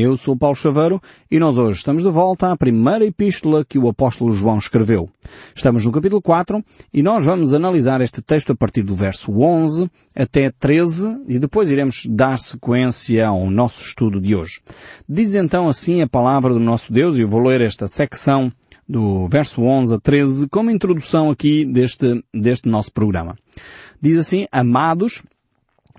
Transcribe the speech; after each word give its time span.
Eu 0.00 0.16
sou 0.16 0.36
Paulo 0.36 0.54
Chaveiro 0.54 1.02
e 1.28 1.40
nós 1.40 1.58
hoje 1.58 1.78
estamos 1.78 2.04
de 2.04 2.08
volta 2.08 2.52
à 2.52 2.56
primeira 2.56 3.04
epístola 3.04 3.64
que 3.64 3.80
o 3.80 3.88
apóstolo 3.88 4.32
João 4.32 4.56
escreveu. 4.56 5.10
Estamos 5.52 5.84
no 5.84 5.90
capítulo 5.90 6.22
4 6.22 6.64
e 6.94 7.02
nós 7.02 7.24
vamos 7.24 7.52
analisar 7.52 8.00
este 8.00 8.22
texto 8.22 8.52
a 8.52 8.54
partir 8.54 8.84
do 8.84 8.94
verso 8.94 9.32
11 9.32 9.90
até 10.14 10.52
13 10.52 11.22
e 11.26 11.40
depois 11.40 11.68
iremos 11.72 12.06
dar 12.08 12.38
sequência 12.38 13.26
ao 13.26 13.50
nosso 13.50 13.82
estudo 13.82 14.20
de 14.20 14.36
hoje. 14.36 14.60
Diz 15.08 15.34
então 15.34 15.68
assim 15.68 16.00
a 16.00 16.06
palavra 16.06 16.54
do 16.54 16.60
nosso 16.60 16.92
Deus 16.92 17.16
e 17.16 17.22
eu 17.22 17.28
vou 17.28 17.40
ler 17.40 17.60
esta 17.60 17.88
secção 17.88 18.52
do 18.88 19.26
verso 19.26 19.62
11 19.62 19.96
a 19.96 19.98
13 19.98 20.48
como 20.48 20.70
introdução 20.70 21.28
aqui 21.28 21.64
deste, 21.64 22.24
deste 22.32 22.68
nosso 22.68 22.92
programa. 22.92 23.34
Diz 24.00 24.16
assim, 24.16 24.46
amados, 24.52 25.24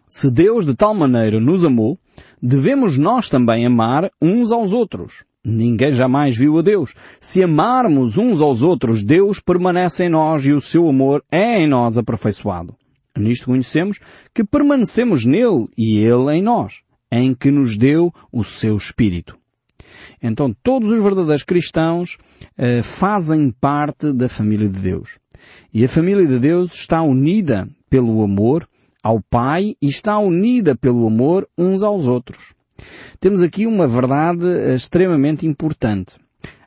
se 0.08 0.31
Deus 0.31 0.66
de 0.66 0.73
tal 0.73 0.94
maneira 0.94 1.40
nos 1.40 1.64
amou, 1.64 2.00
devemos 2.42 2.98
nós 2.98 3.30
também 3.30 3.66
amar 3.66 4.12
uns 4.22 4.52
aos 4.52 4.74
outros. 4.74 5.24
Ninguém 5.44 5.94
jamais 5.94 6.36
viu 6.36 6.60
a 6.60 6.62
Deus. 6.62 6.94
Se 7.20 7.42
amarmos 7.42 8.18
uns 8.18 8.42
aos 8.42 8.62
outros, 8.62 9.04
Deus 9.04 9.40
permanece 9.40 10.06
em 10.06 10.10
nós 10.10 10.46
e 10.46 10.52
o 10.52 10.60
seu 10.62 10.88
amor 10.88 11.24
é 11.32 11.62
em 11.62 11.68
nós 11.68 11.98
aperfeiçoado. 11.98 12.76
Nisto 13.18 13.48
conhecemos 13.48 14.00
que 14.34 14.44
permanecemos 14.44 15.26
nele 15.26 15.68
e 15.78 16.00
ele 16.00 16.34
em 16.34 16.42
nós, 16.42 16.82
em 17.12 17.34
que 17.34 17.52
nos 17.52 17.78
deu 17.78 18.14
o 18.32 18.44
seu 18.44 18.78
Espírito. 18.78 19.38
Então 20.22 20.54
todos 20.62 20.90
os 20.90 21.02
verdadeiros 21.02 21.44
cristãos 21.44 22.18
eh, 22.58 22.82
fazem 22.84 23.52
parte 23.52 24.12
da 24.12 24.28
família 24.28 24.68
de 24.68 24.80
Deus. 24.80 25.18
E 25.74 25.84
a 25.84 25.90
família 25.90 26.26
de 26.28 26.38
Deus 26.38 26.74
está 26.74 27.02
unida 27.02 27.68
pelo 27.90 28.22
amor 28.22 28.68
ao 29.03 29.22
Pai 29.22 29.75
e 29.81 29.88
está 29.88 30.17
unida 30.19 30.75
pelo 30.75 31.08
amor 31.08 31.47
uns 31.58 31.83
aos 31.83 32.08
outros. 32.08 32.53
Temos 33.19 33.44
aqui 33.44 33.66
uma 33.66 33.88
verdade 33.88 34.45
eh, 34.45 34.75
extremamente 34.75 35.45
importante. 35.45 36.16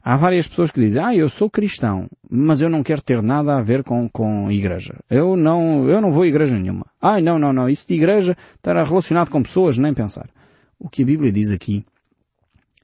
Há 0.05 0.17
várias 0.17 0.49
pessoas 0.49 0.73
que 0.73 0.81
dizem, 0.81 1.03
ah, 1.03 1.15
eu 1.15 1.29
sou 1.29 1.49
cristão, 1.49 2.09
mas 2.29 2.61
eu 2.61 2.69
não 2.69 2.83
quero 2.83 3.01
ter 3.01 3.23
nada 3.23 3.57
a 3.57 3.63
ver 3.63 3.85
com, 3.85 4.09
com 4.09 4.51
igreja. 4.51 4.99
Eu 5.09 5.37
não, 5.37 5.89
eu 5.89 6.01
não 6.01 6.13
vou 6.13 6.25
a 6.25 6.27
igreja 6.27 6.59
nenhuma. 6.59 6.87
Ah, 7.01 7.21
não, 7.21 7.39
não, 7.39 7.53
não, 7.53 7.69
isso 7.69 7.87
de 7.87 7.95
igreja 7.95 8.37
estará 8.57 8.83
relacionado 8.83 9.31
com 9.31 9.43
pessoas, 9.43 9.79
nem 9.79 9.95
pensar. 9.95 10.29
O 10.79 10.89
que 10.89 11.05
a 11.05 11.07
Bíblia 11.07 11.31
diz 11.31 11.53
aqui 11.53 11.85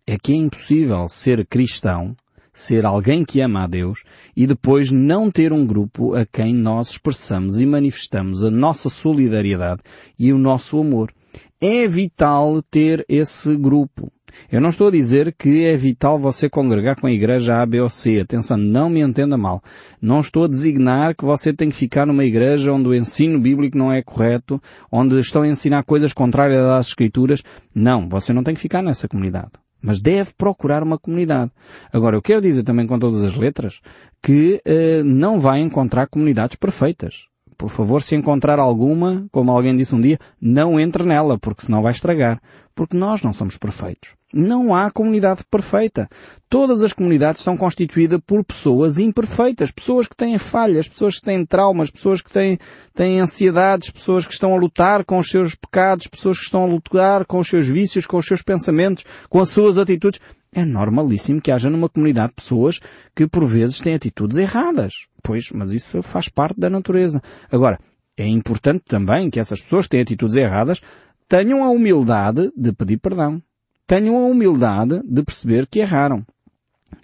é 0.06 0.16
que 0.16 0.32
é 0.32 0.36
impossível 0.36 1.08
ser 1.08 1.44
cristão 1.44 2.16
ser 2.52 2.84
alguém 2.84 3.24
que 3.24 3.40
ama 3.40 3.64
a 3.64 3.66
Deus 3.66 4.02
e 4.36 4.46
depois 4.46 4.90
não 4.90 5.30
ter 5.30 5.52
um 5.52 5.66
grupo 5.66 6.14
a 6.14 6.26
quem 6.26 6.54
nós 6.54 6.90
expressamos 6.90 7.60
e 7.60 7.66
manifestamos 7.66 8.42
a 8.42 8.50
nossa 8.50 8.88
solidariedade 8.88 9.82
e 10.18 10.32
o 10.32 10.38
nosso 10.38 10.80
amor. 10.80 11.12
É 11.60 11.86
vital 11.86 12.62
ter 12.62 13.04
esse 13.08 13.56
grupo. 13.56 14.12
Eu 14.50 14.60
não 14.60 14.68
estou 14.68 14.88
a 14.88 14.90
dizer 14.90 15.34
que 15.36 15.64
é 15.64 15.76
vital 15.76 16.18
você 16.18 16.48
congregar 16.48 16.96
com 16.96 17.06
a 17.06 17.12
igreja 17.12 17.60
A, 17.60 17.66
B 17.66 17.80
ou 17.80 17.88
C. 17.88 18.20
Atenção, 18.20 18.56
não 18.56 18.88
me 18.88 19.00
entenda 19.00 19.36
mal. 19.36 19.62
Não 20.00 20.20
estou 20.20 20.44
a 20.44 20.48
designar 20.48 21.14
que 21.14 21.24
você 21.24 21.52
tem 21.52 21.70
que 21.70 21.76
ficar 21.76 22.06
numa 22.06 22.24
igreja 22.24 22.72
onde 22.72 22.88
o 22.88 22.94
ensino 22.94 23.38
bíblico 23.40 23.76
não 23.76 23.92
é 23.92 24.02
correto, 24.02 24.60
onde 24.90 25.18
estão 25.18 25.42
a 25.42 25.48
ensinar 25.48 25.82
coisas 25.82 26.12
contrárias 26.12 26.62
às 26.62 26.88
escrituras. 26.88 27.42
Não, 27.74 28.08
você 28.08 28.32
não 28.32 28.44
tem 28.44 28.54
que 28.54 28.60
ficar 28.60 28.82
nessa 28.82 29.08
comunidade. 29.08 29.52
Mas 29.80 30.00
deve 30.00 30.32
procurar 30.36 30.82
uma 30.82 30.98
comunidade. 30.98 31.52
Agora, 31.92 32.16
eu 32.16 32.22
quero 32.22 32.40
dizer 32.40 32.62
também 32.64 32.86
com 32.86 32.98
todas 32.98 33.22
as 33.22 33.34
letras 33.34 33.80
que 34.22 34.60
eh, 34.64 35.02
não 35.04 35.40
vai 35.40 35.60
encontrar 35.60 36.08
comunidades 36.08 36.56
perfeitas. 36.56 37.28
Por 37.58 37.70
favor, 37.70 38.00
se 38.00 38.14
encontrar 38.14 38.60
alguma, 38.60 39.26
como 39.32 39.50
alguém 39.50 39.76
disse 39.76 39.92
um 39.92 40.00
dia, 40.00 40.16
não 40.40 40.78
entre 40.78 41.02
nela, 41.02 41.36
porque 41.36 41.66
senão 41.66 41.82
vai 41.82 41.90
estragar. 41.90 42.40
Porque 42.72 42.96
nós 42.96 43.20
não 43.20 43.32
somos 43.32 43.56
perfeitos. 43.56 44.10
Não 44.32 44.72
há 44.72 44.88
comunidade 44.92 45.42
perfeita. 45.50 46.08
Todas 46.48 46.82
as 46.82 46.92
comunidades 46.92 47.42
são 47.42 47.56
constituídas 47.56 48.20
por 48.24 48.44
pessoas 48.44 48.98
imperfeitas, 48.98 49.72
pessoas 49.72 50.06
que 50.06 50.14
têm 50.14 50.38
falhas, 50.38 50.86
pessoas 50.86 51.16
que 51.16 51.24
têm 51.24 51.44
traumas, 51.44 51.90
pessoas 51.90 52.22
que 52.22 52.30
têm, 52.30 52.58
têm 52.94 53.18
ansiedades, 53.18 53.90
pessoas 53.90 54.24
que 54.24 54.32
estão 54.32 54.54
a 54.54 54.56
lutar 54.56 55.04
com 55.04 55.18
os 55.18 55.28
seus 55.28 55.56
pecados, 55.56 56.06
pessoas 56.06 56.38
que 56.38 56.44
estão 56.44 56.62
a 56.62 56.66
lutar 56.66 57.26
com 57.26 57.40
os 57.40 57.48
seus 57.48 57.66
vícios, 57.66 58.06
com 58.06 58.18
os 58.18 58.26
seus 58.26 58.40
pensamentos, 58.40 59.04
com 59.28 59.40
as 59.40 59.50
suas 59.50 59.78
atitudes. 59.78 60.20
É 60.52 60.64
normalíssimo 60.64 61.40
que 61.40 61.50
haja 61.50 61.68
numa 61.68 61.88
comunidade 61.88 62.34
pessoas 62.34 62.80
que 63.14 63.26
por 63.26 63.46
vezes 63.46 63.80
têm 63.80 63.94
atitudes 63.94 64.36
erradas. 64.36 65.06
Pois, 65.22 65.50
mas 65.52 65.72
isso 65.72 66.02
faz 66.02 66.28
parte 66.28 66.58
da 66.58 66.70
natureza. 66.70 67.22
Agora, 67.50 67.78
é 68.16 68.26
importante 68.26 68.84
também 68.86 69.30
que 69.30 69.38
essas 69.38 69.60
pessoas 69.60 69.86
que 69.86 69.90
têm 69.90 70.00
atitudes 70.00 70.36
erradas 70.36 70.80
tenham 71.28 71.62
a 71.62 71.70
humildade 71.70 72.50
de 72.56 72.72
pedir 72.72 72.98
perdão 72.98 73.42
tenham 73.88 74.18
a 74.18 74.26
humildade 74.26 75.00
de 75.02 75.22
perceber 75.24 75.66
que 75.66 75.78
erraram. 75.78 76.24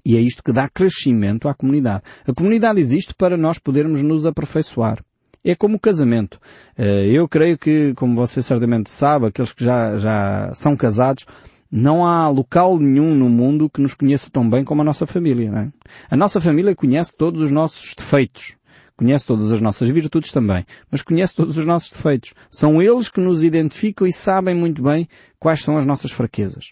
E 0.05 0.17
é 0.17 0.21
isto 0.21 0.45
que 0.45 0.53
dá 0.53 0.69
crescimento 0.69 1.49
à 1.49 1.55
comunidade. 1.55 2.03
A 2.29 2.35
comunidade 2.35 2.79
existe 2.79 3.15
para 3.15 3.39
nós 3.39 3.59
podermos 3.59 4.03
nos 4.03 4.27
aperfeiçoar. 4.27 5.03
É 5.43 5.55
como 5.55 5.77
o 5.77 5.81
casamento. 5.81 6.39
Eh, 6.77 7.07
eu 7.07 7.27
creio 7.27 7.57
que, 7.57 7.95
como 7.95 8.15
você 8.15 8.43
certamente 8.43 8.91
sabe, 8.91 9.27
aqueles 9.27 9.53
que 9.53 9.65
já, 9.65 9.97
já 9.97 10.53
são 10.55 10.77
casados, 10.77 11.25
não 11.77 12.07
há 12.07 12.29
local 12.29 12.79
nenhum 12.79 13.17
no 13.17 13.29
mundo 13.29 13.69
que 13.69 13.81
nos 13.81 13.95
conheça 13.95 14.31
tão 14.31 14.49
bem 14.49 14.63
como 14.63 14.83
a 14.83 14.85
nossa 14.85 15.09
família. 15.09 15.51
É? 15.51 15.73
A 16.09 16.17
nossa 16.17 16.41
família 16.41 16.73
conhece 16.73 17.17
todos 17.17 17.41
os 17.43 17.51
nossos 17.51 17.97
defeitos. 17.97 18.55
Conhece 18.97 19.27
todas 19.27 19.51
as 19.51 19.61
nossas 19.61 19.89
virtudes 19.89 20.31
também, 20.31 20.65
mas 20.89 21.03
conhece 21.03 21.35
todos 21.35 21.57
os 21.57 21.67
nossos 21.67 21.91
defeitos. 21.91 22.33
São 22.49 22.81
eles 22.81 23.09
que 23.09 23.21
nos 23.21 23.43
identificam 23.43 24.07
e 24.07 24.13
sabem 24.13 24.55
muito 24.55 24.85
bem 24.85 25.09
quais 25.41 25.65
são 25.65 25.77
as 25.77 25.85
nossas 25.85 26.13
fraquezas. 26.13 26.71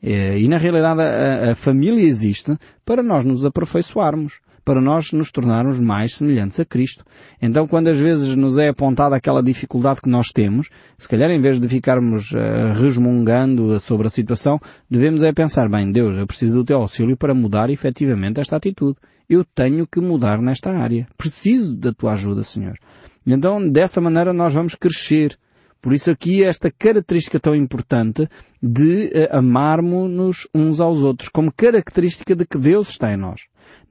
É, 0.00 0.38
e 0.38 0.46
na 0.46 0.56
realidade 0.56 1.00
a, 1.00 1.50
a 1.50 1.54
família 1.56 2.06
existe 2.06 2.56
para 2.84 3.02
nós 3.02 3.24
nos 3.24 3.44
aperfeiçoarmos 3.44 4.38
para 4.64 4.80
nós 4.80 5.12
nos 5.12 5.30
tornarmos 5.30 5.78
mais 5.78 6.16
semelhantes 6.16 6.58
a 6.58 6.64
Cristo. 6.64 7.04
Então, 7.40 7.66
quando 7.66 7.88
às 7.88 8.00
vezes 8.00 8.34
nos 8.34 8.56
é 8.56 8.68
apontada 8.68 9.14
aquela 9.14 9.42
dificuldade 9.42 10.00
que 10.00 10.08
nós 10.08 10.28
temos, 10.28 10.68
se 10.96 11.08
calhar 11.08 11.30
em 11.30 11.40
vez 11.40 11.60
de 11.60 11.68
ficarmos 11.68 12.32
uh, 12.32 12.72
resmungando 12.80 13.78
sobre 13.80 14.06
a 14.06 14.10
situação, 14.10 14.58
devemos 14.90 15.22
é 15.22 15.32
pensar, 15.32 15.68
bem, 15.68 15.92
Deus, 15.92 16.16
eu 16.16 16.26
preciso 16.26 16.58
do 16.58 16.64
teu 16.64 16.78
auxílio 16.78 17.16
para 17.16 17.34
mudar 17.34 17.68
efetivamente 17.68 18.40
esta 18.40 18.56
atitude. 18.56 18.96
Eu 19.28 19.44
tenho 19.44 19.86
que 19.86 20.00
mudar 20.00 20.40
nesta 20.40 20.70
área. 20.70 21.06
Preciso 21.16 21.76
da 21.76 21.92
tua 21.92 22.12
ajuda, 22.12 22.42
Senhor. 22.42 22.78
Então, 23.26 23.68
dessa 23.68 24.00
maneira 24.00 24.32
nós 24.32 24.52
vamos 24.52 24.74
crescer. 24.74 25.38
Por 25.80 25.92
isso 25.92 26.10
aqui 26.10 26.42
esta 26.42 26.70
característica 26.70 27.38
tão 27.38 27.54
importante 27.54 28.26
de 28.62 29.12
uh, 29.14 29.36
amarmos-nos 29.36 30.48
uns 30.54 30.80
aos 30.80 31.02
outros, 31.02 31.28
como 31.28 31.52
característica 31.52 32.34
de 32.34 32.46
que 32.46 32.56
Deus 32.56 32.88
está 32.88 33.12
em 33.12 33.18
nós. 33.18 33.42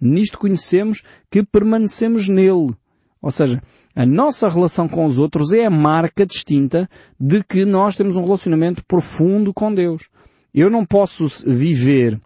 Nisto 0.04 0.38
conhecemos 0.38 1.02
que 1.32 1.44
permanecemos 1.44 2.28
nele. 2.28 2.76
Ou 3.22 3.32
seja, 3.32 3.62
a 3.96 4.06
nossa 4.06 4.50
relação 4.50 4.88
com 4.88 5.06
os 5.06 5.18
outros 5.18 5.54
é 5.54 5.66
a 5.66 5.70
marca 5.70 6.26
distinta 6.26 6.90
de 7.18 7.42
que 7.42 7.64
nós 7.64 7.96
temos 7.96 8.18
um 8.18 8.24
relacionamento 8.24 8.84
profundo 8.86 9.54
com 9.54 9.74
Deus. 9.74 10.10
Eu 10.54 10.70
não 10.70 10.86
posso 10.86 11.26
viver 11.48 12.20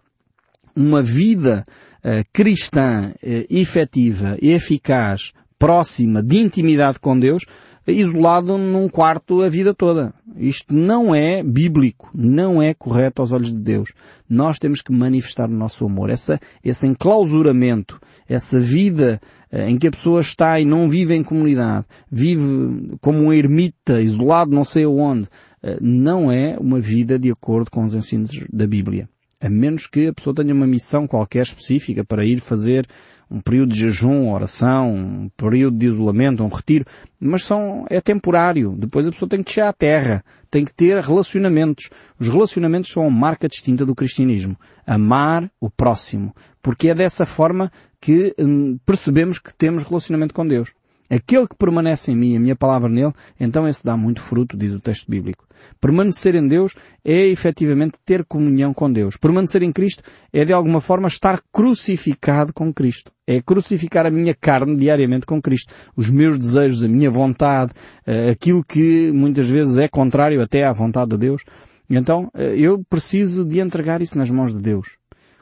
uma 0.74 1.02
vida 1.02 1.64
uh, 1.98 2.24
cristã 2.32 3.12
uh, 3.14 3.46
efetiva, 3.48 4.36
eficaz, 4.42 5.32
próxima, 5.56 6.22
de 6.22 6.38
intimidade 6.38 6.98
com 6.98 7.18
Deus, 7.18 7.44
isolado 7.92 8.58
num 8.58 8.88
quarto 8.88 9.42
a 9.42 9.48
vida 9.48 9.74
toda. 9.74 10.14
Isto 10.36 10.74
não 10.74 11.14
é 11.14 11.42
bíblico, 11.42 12.10
não 12.14 12.62
é 12.62 12.74
correto 12.74 13.22
aos 13.22 13.32
olhos 13.32 13.50
de 13.50 13.58
Deus. 13.58 13.92
Nós 14.28 14.58
temos 14.58 14.82
que 14.82 14.92
manifestar 14.92 15.48
o 15.48 15.52
nosso 15.52 15.84
amor. 15.84 16.10
Essa, 16.10 16.40
esse 16.62 16.86
enclausuramento, 16.86 18.00
essa 18.28 18.60
vida 18.60 19.20
eh, 19.50 19.68
em 19.68 19.78
que 19.78 19.88
a 19.88 19.90
pessoa 19.90 20.20
está 20.20 20.60
e 20.60 20.64
não 20.64 20.88
vive 20.88 21.14
em 21.14 21.22
comunidade, 21.22 21.86
vive 22.10 22.96
como 23.00 23.18
um 23.18 23.32
ermita, 23.32 24.00
isolado 24.00 24.54
não 24.54 24.64
sei 24.64 24.84
aonde, 24.84 25.28
eh, 25.62 25.78
não 25.80 26.30
é 26.30 26.56
uma 26.58 26.78
vida 26.78 27.18
de 27.18 27.30
acordo 27.30 27.70
com 27.70 27.84
os 27.84 27.94
ensinos 27.94 28.44
da 28.52 28.66
Bíblia. 28.66 29.08
A 29.40 29.48
menos 29.48 29.86
que 29.86 30.08
a 30.08 30.12
pessoa 30.12 30.34
tenha 30.34 30.52
uma 30.52 30.66
missão 30.66 31.06
qualquer 31.06 31.42
específica 31.42 32.04
para 32.04 32.24
ir 32.24 32.40
fazer 32.40 32.86
um 33.30 33.40
período 33.40 33.72
de 33.72 33.80
jejum, 33.80 34.30
oração, 34.32 34.92
um 34.94 35.30
período 35.36 35.76
de 35.76 35.86
isolamento, 35.86 36.42
um 36.42 36.48
retiro, 36.48 36.84
mas 37.20 37.42
são, 37.42 37.86
é 37.90 38.00
temporário. 38.00 38.74
Depois 38.76 39.06
a 39.06 39.12
pessoa 39.12 39.28
tem 39.28 39.42
que 39.42 39.50
descer 39.50 39.64
à 39.64 39.72
terra, 39.72 40.24
tem 40.50 40.64
que 40.64 40.72
ter 40.72 40.98
relacionamentos. 41.02 41.90
Os 42.18 42.28
relacionamentos 42.28 42.90
são 42.90 43.06
a 43.06 43.10
marca 43.10 43.48
distinta 43.48 43.84
do 43.84 43.94
cristianismo. 43.94 44.56
Amar 44.86 45.50
o 45.60 45.68
próximo. 45.68 46.34
Porque 46.62 46.88
é 46.88 46.94
dessa 46.94 47.26
forma 47.26 47.70
que 48.00 48.34
hum, 48.38 48.78
percebemos 48.86 49.38
que 49.38 49.54
temos 49.54 49.82
relacionamento 49.82 50.34
com 50.34 50.46
Deus. 50.46 50.72
Aquele 51.10 51.46
que 51.46 51.56
permanece 51.56 52.12
em 52.12 52.16
mim, 52.16 52.36
a 52.36 52.40
minha 52.40 52.56
palavra 52.56 52.88
nele, 52.88 53.12
então 53.40 53.66
esse 53.66 53.84
dá 53.84 53.96
muito 53.96 54.20
fruto, 54.20 54.56
diz 54.56 54.74
o 54.74 54.80
texto 54.80 55.10
bíblico. 55.10 55.46
Permanecer 55.80 56.34
em 56.34 56.46
Deus 56.46 56.74
é 57.04 57.26
efetivamente 57.26 57.98
ter 58.04 58.24
comunhão 58.24 58.74
com 58.74 58.92
Deus. 58.92 59.16
Permanecer 59.16 59.62
em 59.62 59.72
Cristo 59.72 60.02
é 60.32 60.44
de 60.44 60.52
alguma 60.52 60.80
forma 60.80 61.08
estar 61.08 61.42
crucificado 61.52 62.52
com 62.52 62.72
Cristo. 62.72 63.10
É 63.26 63.40
crucificar 63.40 64.06
a 64.06 64.10
minha 64.10 64.34
carne 64.34 64.76
diariamente 64.76 65.26
com 65.26 65.40
Cristo. 65.40 65.72
Os 65.96 66.10
meus 66.10 66.38
desejos, 66.38 66.84
a 66.84 66.88
minha 66.88 67.10
vontade, 67.10 67.72
eh, 68.06 68.30
aquilo 68.30 68.64
que 68.64 69.10
muitas 69.12 69.48
vezes 69.48 69.78
é 69.78 69.88
contrário 69.88 70.42
até 70.42 70.64
à 70.64 70.72
vontade 70.72 71.10
de 71.10 71.18
Deus. 71.18 71.42
Então 71.88 72.30
eh, 72.34 72.54
eu 72.56 72.84
preciso 72.88 73.44
de 73.44 73.60
entregar 73.60 74.02
isso 74.02 74.18
nas 74.18 74.30
mãos 74.30 74.52
de 74.52 74.60
Deus. 74.60 74.96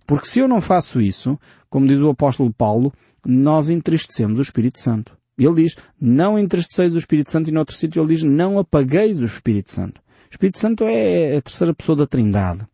Porque 0.06 0.28
se 0.28 0.38
eu 0.38 0.46
não 0.46 0.60
faço 0.60 1.00
isso, 1.00 1.38
como 1.68 1.86
diz 1.86 1.98
o 1.98 2.10
apóstolo 2.10 2.52
Paulo, 2.52 2.92
nós 3.24 3.70
entristecemos 3.70 4.38
o 4.38 4.42
Espírito 4.42 4.78
Santo. 4.78 5.16
Ele 5.38 5.62
diz, 5.62 5.76
não 6.00 6.38
entristeceis 6.38 6.94
o 6.94 6.98
Espírito 6.98 7.30
Santo 7.30 7.50
e 7.50 7.52
no 7.52 7.60
outro 7.60 7.76
sítio 7.76 8.02
ele 8.02 8.14
diz, 8.14 8.22
não 8.22 8.58
apagueis 8.58 9.20
o 9.20 9.24
Espírito 9.24 9.70
Santo. 9.70 10.00
O 10.00 10.30
Espírito 10.30 10.58
Santo 10.58 10.84
é 10.84 11.36
a 11.36 11.42
terceira 11.42 11.74
pessoa 11.74 11.96
da 11.96 12.06
Trindade. 12.06 12.66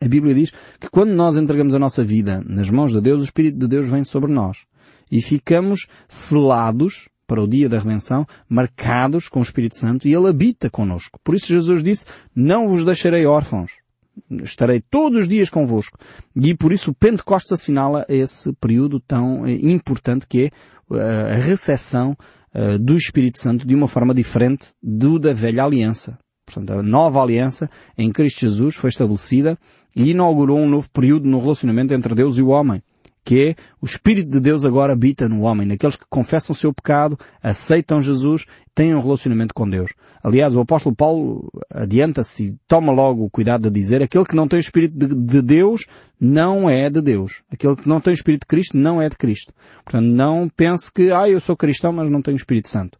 A 0.00 0.08
Bíblia 0.08 0.34
diz 0.34 0.52
que 0.80 0.88
quando 0.90 1.10
nós 1.10 1.36
entregamos 1.36 1.74
a 1.74 1.78
nossa 1.78 2.02
vida 2.02 2.42
nas 2.44 2.68
mãos 2.70 2.92
de 2.92 3.00
Deus, 3.00 3.20
o 3.20 3.24
Espírito 3.24 3.58
de 3.58 3.68
Deus 3.68 3.88
vem 3.88 4.02
sobre 4.02 4.32
nós. 4.32 4.64
E 5.10 5.20
ficamos 5.20 5.86
selados 6.08 7.08
para 7.26 7.42
o 7.42 7.46
dia 7.46 7.68
da 7.68 7.78
redenção, 7.78 8.26
marcados 8.48 9.28
com 9.28 9.40
o 9.40 9.42
Espírito 9.42 9.76
Santo 9.76 10.08
e 10.08 10.14
Ele 10.14 10.28
habita 10.28 10.68
connosco. 10.68 11.20
Por 11.22 11.34
isso 11.34 11.46
Jesus 11.46 11.82
disse, 11.82 12.06
não 12.34 12.68
vos 12.68 12.84
deixarei 12.84 13.26
órfãos. 13.26 13.81
Estarei 14.42 14.80
todos 14.80 15.20
os 15.20 15.28
dias 15.28 15.48
convosco. 15.48 15.98
E 16.36 16.54
por 16.54 16.72
isso 16.72 16.90
o 16.90 16.94
Pentecostes 16.94 17.52
assinala 17.52 18.04
esse 18.08 18.52
período 18.54 19.00
tão 19.00 19.46
eh, 19.46 19.52
importante 19.52 20.26
que 20.26 20.44
é 20.44 20.50
eh, 20.96 21.32
a 21.32 21.36
recepção 21.36 22.16
eh, 22.54 22.78
do 22.78 22.96
Espírito 22.96 23.38
Santo 23.38 23.66
de 23.66 23.74
uma 23.74 23.88
forma 23.88 24.14
diferente 24.14 24.72
do 24.82 25.18
da 25.18 25.32
velha 25.32 25.64
aliança. 25.64 26.18
Portanto, 26.44 26.72
a 26.72 26.82
nova 26.82 27.22
aliança 27.22 27.70
em 27.96 28.10
Cristo 28.10 28.40
Jesus 28.40 28.74
foi 28.74 28.90
estabelecida 28.90 29.58
e 29.96 30.10
inaugurou 30.10 30.58
um 30.58 30.68
novo 30.68 30.90
período 30.90 31.28
no 31.28 31.40
relacionamento 31.40 31.94
entre 31.94 32.14
Deus 32.14 32.36
e 32.36 32.42
o 32.42 32.48
homem 32.48 32.82
que 33.24 33.50
é 33.50 33.54
o 33.80 33.86
Espírito 33.86 34.30
de 34.30 34.40
Deus 34.40 34.64
agora 34.64 34.92
habita 34.92 35.28
no 35.28 35.42
homem, 35.42 35.66
naqueles 35.66 35.96
que 35.96 36.04
confessam 36.08 36.52
o 36.52 36.56
seu 36.56 36.72
pecado, 36.72 37.18
aceitam 37.42 38.00
Jesus, 38.00 38.46
têm 38.74 38.94
um 38.94 39.00
relacionamento 39.00 39.54
com 39.54 39.68
Deus. 39.68 39.92
Aliás, 40.22 40.54
o 40.54 40.60
apóstolo 40.60 40.94
Paulo 40.94 41.50
adianta-se 41.70 42.44
e 42.44 42.56
toma 42.68 42.92
logo 42.92 43.24
o 43.24 43.30
cuidado 43.30 43.62
de 43.62 43.70
dizer 43.70 44.02
aquele 44.02 44.24
que 44.24 44.36
não 44.36 44.48
tem 44.48 44.58
o 44.58 44.60
Espírito 44.60 44.94
de, 44.96 45.14
de, 45.14 45.42
Deus 45.42 45.86
não 46.20 46.70
é 46.70 46.88
de 46.88 47.00
Deus. 47.00 47.42
Aquele 47.50 47.76
que 47.76 47.88
não 47.88 48.00
tem 48.00 48.12
o 48.12 48.14
Espírito 48.14 48.42
de 48.42 48.46
Cristo 48.46 48.76
não 48.76 49.02
é 49.02 49.08
de 49.08 49.16
Cristo. 49.16 49.52
Portanto, 49.84 50.04
não 50.04 50.48
pense 50.48 50.92
que, 50.92 51.10
ah, 51.10 51.28
eu 51.28 51.40
sou 51.40 51.56
cristão, 51.56 51.92
mas 51.92 52.10
não 52.10 52.22
tenho 52.22 52.36
o 52.36 52.38
Espírito 52.38 52.68
Santo. 52.68 52.98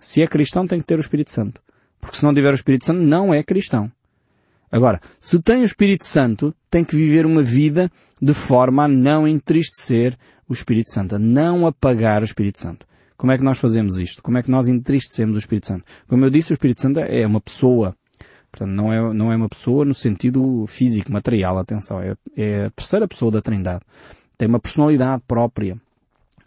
Se 0.00 0.22
é 0.22 0.26
cristão, 0.26 0.66
tem 0.66 0.78
que 0.78 0.86
ter 0.86 0.96
o 0.96 1.00
Espírito 1.00 1.30
Santo. 1.30 1.60
Porque 2.00 2.16
se 2.16 2.24
não 2.24 2.32
tiver 2.32 2.52
o 2.52 2.54
Espírito 2.54 2.86
Santo, 2.86 3.00
não 3.00 3.34
é 3.34 3.42
cristão. 3.42 3.90
Agora, 4.70 5.00
se 5.18 5.40
tem 5.40 5.62
o 5.62 5.64
Espírito 5.64 6.06
Santo, 6.06 6.54
tem 6.70 6.84
que 6.84 6.94
viver 6.94 7.26
uma 7.26 7.42
vida 7.42 7.90
de 8.22 8.32
forma 8.32 8.84
a 8.84 8.88
não 8.88 9.26
entristecer 9.26 10.16
o 10.48 10.52
Espírito 10.52 10.90
Santo, 10.90 11.16
a 11.16 11.18
não 11.18 11.66
apagar 11.66 12.22
o 12.22 12.24
Espírito 12.24 12.60
Santo. 12.60 12.86
Como 13.16 13.32
é 13.32 13.36
que 13.36 13.44
nós 13.44 13.58
fazemos 13.58 13.98
isto? 13.98 14.22
Como 14.22 14.38
é 14.38 14.42
que 14.42 14.50
nós 14.50 14.68
entristecemos 14.68 15.34
o 15.34 15.38
Espírito 15.38 15.66
Santo? 15.66 15.84
Como 16.08 16.24
eu 16.24 16.30
disse, 16.30 16.52
o 16.52 16.54
Espírito 16.54 16.80
Santo 16.80 17.00
é 17.00 17.26
uma 17.26 17.40
pessoa. 17.40 17.94
Portanto, 18.50 18.70
não 18.70 18.92
é, 18.92 19.12
não 19.12 19.32
é 19.32 19.36
uma 19.36 19.48
pessoa 19.48 19.84
no 19.84 19.94
sentido 19.94 20.66
físico, 20.66 21.12
material, 21.12 21.58
atenção. 21.58 22.00
É, 22.00 22.14
é 22.36 22.64
a 22.66 22.70
terceira 22.70 23.06
pessoa 23.06 23.30
da 23.30 23.42
Trindade. 23.42 23.82
Tem 24.38 24.48
uma 24.48 24.58
personalidade 24.58 25.22
própria 25.26 25.76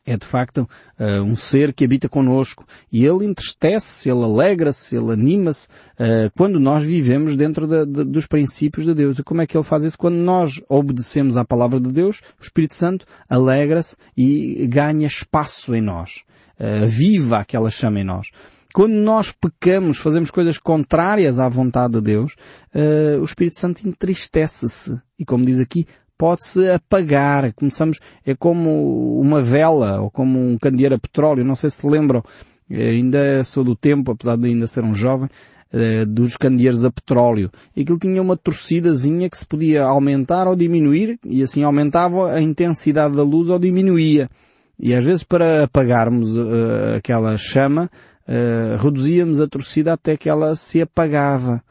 é 0.06 0.18
de 0.18 0.26
facto 0.26 0.68
uh, 1.00 1.22
um 1.24 1.36
ser 1.36 1.74
que 1.74 1.86
habita 1.86 2.10
connosco 2.10 2.66
e 2.92 3.06
ele 3.06 3.26
entristece-se, 3.26 4.10
ele 4.10 4.24
alegra-se, 4.24 4.96
ele 4.96 5.12
anima-se 5.12 5.68
uh, 5.68 6.30
quando 6.36 6.60
nós 6.60 6.84
vivemos 6.84 7.36
dentro 7.36 7.68
de, 7.68 7.86
de, 7.86 8.04
dos 8.04 8.28
princípios 8.28 8.86
de 8.86 8.94
Deus. 8.94 9.18
E 9.20 9.24
como 9.24 9.42
é 9.42 9.48
que 9.48 9.56
ele 9.56 9.64
faz 9.64 9.84
isso? 9.84 9.98
Quando 9.98 10.16
nós 10.16 10.62
obedecemos 10.68 11.38
à 11.38 11.46
palavra 11.46 11.80
de 11.80 11.92
Deus, 11.92 12.22
o 12.40 12.44
Espírito 12.44 12.76
Santo 12.76 13.06
alegra-se 13.30 13.96
e 14.18 14.68
ganha 14.68 15.08
espaço 15.08 15.74
em 15.74 15.82
nós. 15.82 16.24
Uh, 16.60 16.88
viva 16.88 17.40
aquela 17.40 17.70
chama 17.70 18.00
em 18.00 18.04
nós. 18.04 18.28
Quando 18.74 18.94
nós 18.94 19.32
pecamos, 19.32 20.00
fazemos 20.00 20.32
coisas 20.32 20.58
contrárias 20.58 21.38
à 21.38 21.48
vontade 21.48 21.94
de 21.94 22.02
Deus, 22.02 22.36
uh, 22.74 23.22
o 23.22 23.24
Espírito 23.24 23.58
Santo 23.58 23.88
entristece-se. 23.88 25.00
E 25.18 25.24
como 25.24 25.46
diz 25.46 25.60
aqui, 25.60 25.86
pode-se 26.24 26.70
apagar. 26.70 27.52
Começamos, 27.52 28.00
é 28.25 28.34
como 28.34 29.20
uma 29.20 29.42
vela 29.42 30.00
ou 30.00 30.10
como 30.10 30.40
um 30.40 30.58
candeeiro 30.58 30.96
a 30.96 30.98
petróleo. 30.98 31.44
Não 31.44 31.54
sei 31.54 31.70
se 31.70 31.86
lembram, 31.86 32.24
eh, 32.72 32.92
ainda 32.92 33.44
sou 33.44 33.62
do 33.62 33.75
tempo, 33.75 34.14
apesar 34.14 34.38
de 34.38 34.48
ainda 34.48 34.66
ser 34.66 34.86
um 34.86 34.96
jovem, 34.96 35.28
eh, 35.74 36.06
dos 36.06 36.38
candeeiros 36.38 36.86
a 36.86 36.92
petróleo. 36.92 37.52
Aquilo 37.78 38.00
tinha 38.00 38.22
uma 38.22 38.38
torcidazinha 38.38 39.30
que 39.30 39.38
se 39.38 39.46
podia 39.46 39.84
aumentar 39.84 40.48
ou 40.48 40.56
diminuir 40.56 41.20
e 41.25 41.44
assim 41.44 41.62
aumentava 41.62 42.31
a 42.31 42.42
intensidade 42.42 43.18
da 43.18 43.24
luz 43.24 43.50
ou 43.50 43.60
diminuía. 43.60 44.30
E 44.80 44.96
às 44.96 45.04
vezes 45.04 45.26
para 45.26 45.66
apagarmos 45.66 46.38
uh, 46.38 46.96
aquela 46.96 47.36
chama, 47.36 47.92
uh, 48.30 48.81
reduzíamos 48.81 49.42
a 49.42 49.48
torcida 49.48 49.92
até 49.92 50.16
que 50.16 50.30
ela 50.30 50.56
se 50.56 50.81
apagava. 50.81 51.62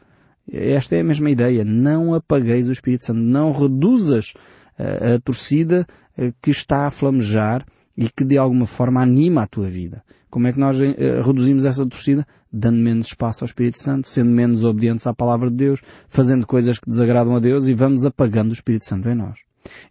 Esta 0.51 0.95
é 0.95 1.01
a 1.01 1.03
mesma 1.03 1.29
ideia. 1.29 1.63
Não 1.63 2.13
apagueis 2.13 2.67
o 2.67 2.71
Espírito 2.71 3.05
Santo. 3.05 3.19
Não 3.19 3.51
reduzas 3.51 4.33
a, 4.77 4.83
eh, 4.83 5.15
a 5.15 5.19
torcida 5.19 5.87
eh, 6.17 6.33
que 6.41 6.51
está 6.51 6.85
a 6.85 6.91
flamejar 6.91 7.65
e 7.95 8.09
que 8.09 8.25
de 8.25 8.37
alguma 8.37 8.65
forma 8.65 9.01
anima 9.01 9.43
a 9.43 9.47
tua 9.47 9.69
vida. 9.69 10.03
Como 10.29 10.47
é 10.47 10.51
que 10.51 10.59
nós 10.59 10.81
uh, 10.81 11.21
reduzimos 11.23 11.63
essa 11.63 11.85
torcida? 11.85 12.25
Dando 12.51 12.79
menos 12.79 13.07
espaço 13.07 13.43
ao 13.43 13.45
Espírito 13.45 13.79
Santo, 13.79 14.07
sendo 14.07 14.31
menos 14.31 14.63
obedientes 14.63 15.05
à 15.05 15.13
palavra 15.13 15.47
de 15.47 15.55
Deus, 15.55 15.79
fazendo 16.09 16.47
coisas 16.47 16.79
que 16.79 16.89
desagradam 16.89 17.35
a 17.35 17.39
Deus 17.39 17.67
e 17.67 17.75
vamos 17.75 18.03
apagando 18.03 18.49
o 18.49 18.53
Espírito 18.53 18.83
Santo 18.83 19.07
em 19.09 19.15
nós. 19.15 19.39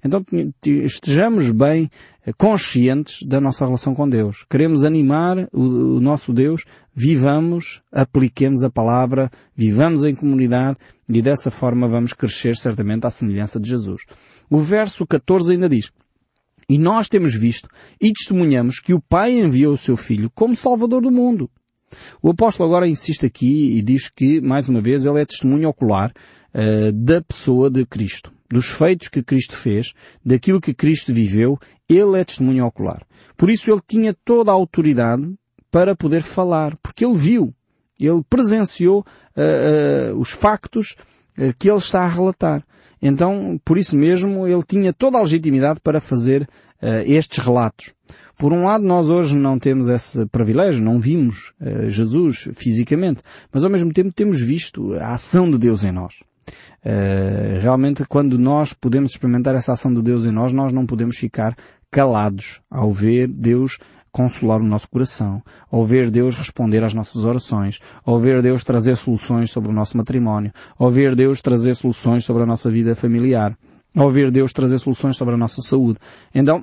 Então 0.04 0.24
estejamos 0.64 1.50
bem 1.50 1.90
eh, 2.24 2.32
conscientes 2.32 3.26
da 3.26 3.40
nossa 3.40 3.64
relação 3.64 3.94
com 3.94 4.08
Deus. 4.08 4.44
Queremos 4.48 4.84
animar 4.84 5.48
o, 5.52 5.96
o, 5.96 6.00
nosso 6.00 6.32
Deus, 6.32 6.64
vivamos, 6.94 7.82
apliquemos 7.90 8.62
a 8.62 8.70
palavra, 8.70 9.30
vivamos 9.56 10.04
em 10.04 10.14
comunidade 10.14 10.78
e 11.08 11.22
dessa 11.22 11.50
forma 11.50 11.88
vamos 11.88 12.12
crescer 12.12 12.56
certamente 12.56 13.06
à 13.06 13.10
semelhança 13.10 13.58
de 13.58 13.69
Jesus. 13.69 14.02
O 14.50 14.58
verso 14.58 15.06
14 15.06 15.52
ainda 15.52 15.69
diz, 15.69 15.90
e 16.69 16.78
nós 16.78 17.08
temos 17.08 17.34
visto 17.34 17.69
e 18.00 18.12
testemunhamos 18.12 18.78
que 18.78 18.94
o 18.94 19.00
Pai 19.00 19.38
enviou 19.38 19.74
o 19.74 19.78
seu 19.78 19.96
Filho 19.96 20.30
como 20.34 20.56
Salvador 20.56 21.02
do 21.02 21.10
mundo. 21.10 21.50
O 22.22 22.30
apóstolo 22.30 22.69
agora 22.69 22.88
insiste 22.88 23.26
aqui 23.26 23.76
e 23.76 23.82
diz 23.82 24.08
que, 24.08 24.40
mais 24.40 24.69
uma 24.69 24.80
vez, 24.80 25.04
ele 25.04 25.20
é 25.20 25.26
testemunho 25.26 25.69
ocular 25.69 26.10
uh, 26.54 26.92
da 26.92 27.20
pessoa 27.20 27.70
de 27.70 27.84
Cristo 27.84 28.32
dos 28.52 28.66
feitos 28.66 29.08
que 29.08 29.22
Cristo 29.22 29.56
fez, 29.56 29.94
daquilo 30.25 30.60
que 30.60 30.75
Cristo 30.75 31.12
viveu, 31.12 31.58
ele 31.88 32.20
é 32.20 32.25
testemunho 32.25 32.66
ocular. 32.66 33.03
Por 33.36 33.48
isso 33.48 33.70
ele 33.70 33.81
tinha 33.86 34.15
toda 34.24 34.50
a 34.50 34.55
autoridade 34.55 35.34
para 35.70 35.96
poder 35.96 36.20
falar, 36.20 36.77
porque 36.82 37.05
ele 37.05 37.17
viu, 37.17 37.55
ele 37.98 38.22
presenciou 38.29 39.00
uh, 39.00 40.12
uh, 40.12 40.20
os 40.20 40.31
factos 40.31 40.96
uh, 41.38 41.55
que 41.58 41.70
ele 41.70 41.79
está 41.79 42.03
a 42.03 42.08
relatar. 42.08 42.62
Então, 43.00 43.58
por 43.65 43.79
isso 43.79 43.96
mesmo, 43.96 44.46
ele 44.46 44.62
tinha 44.62 44.93
toda 44.93 45.19
a 45.19 45.22
legitimidade 45.22 45.81
para 45.81 46.00
fazer 46.00 46.48
estes 47.06 47.38
relatos. 47.38 47.94
Por 48.36 48.53
um 48.53 48.65
lado, 48.65 48.82
nós 48.84 49.08
hoje 49.08 49.36
não 49.36 49.56
temos 49.56 49.86
esse 49.86 50.27
privilégio, 50.27 50.82
não 50.82 51.00
vimos 51.00 51.53
Jesus 51.88 52.48
fisicamente, 52.55 53.22
mas 53.53 53.62
ao 53.62 53.70
mesmo 53.70 53.93
tempo 53.93 54.12
temos 54.12 54.41
visto 54.41 54.94
a 54.94 55.15
ação 55.15 55.48
de 55.48 55.58
Deus 55.58 55.84
em 55.84 55.93
nós. 55.93 56.15
Uh, 56.84 57.60
realmente, 57.60 58.05
quando 58.06 58.39
nós 58.39 58.72
podemos 58.72 59.12
experimentar 59.12 59.55
essa 59.55 59.72
ação 59.72 59.93
de 59.94 60.03
Deus 60.03 60.24
em 60.24 60.32
nós, 60.32 60.53
nós 60.53 60.72
não 60.72 60.84
podemos 60.84 61.17
ficar 61.17 61.56
calados 61.91 62.60
ao 62.70 62.93
ver 62.93 63.29
Deus 63.29 63.79
consolar 64.12 64.60
o 64.60 64.67
nosso 64.67 64.89
coração, 64.91 65.43
ao 65.70 65.86
ver 65.86 66.10
Deus 66.10 66.36
responder 66.36 66.84
às 66.84 66.93
nossas 66.93 67.24
orações, 67.24 67.79
ao 68.05 68.20
ver 68.20 68.43
Deus 68.43 68.62
trazer 68.62 68.96
soluções 68.96 69.51
sobre 69.51 69.70
o 69.70 69.72
nosso 69.72 69.96
matrimónio, 69.96 70.53
ao 70.79 70.91
ver 70.91 71.17
Deus 71.17 71.41
trazer 71.41 71.74
soluções 71.74 72.24
sobre 72.24 72.43
a 72.43 72.46
nossa 72.46 72.70
vida 72.70 72.94
familiar, 72.94 73.56
ao 73.94 74.10
ver 74.10 74.31
Deus 74.31 74.53
trazer 74.53 74.79
soluções 74.79 75.17
sobre 75.17 75.34
a 75.34 75.39
nossa 75.39 75.62
saúde. 75.62 75.98
Então, 76.34 76.62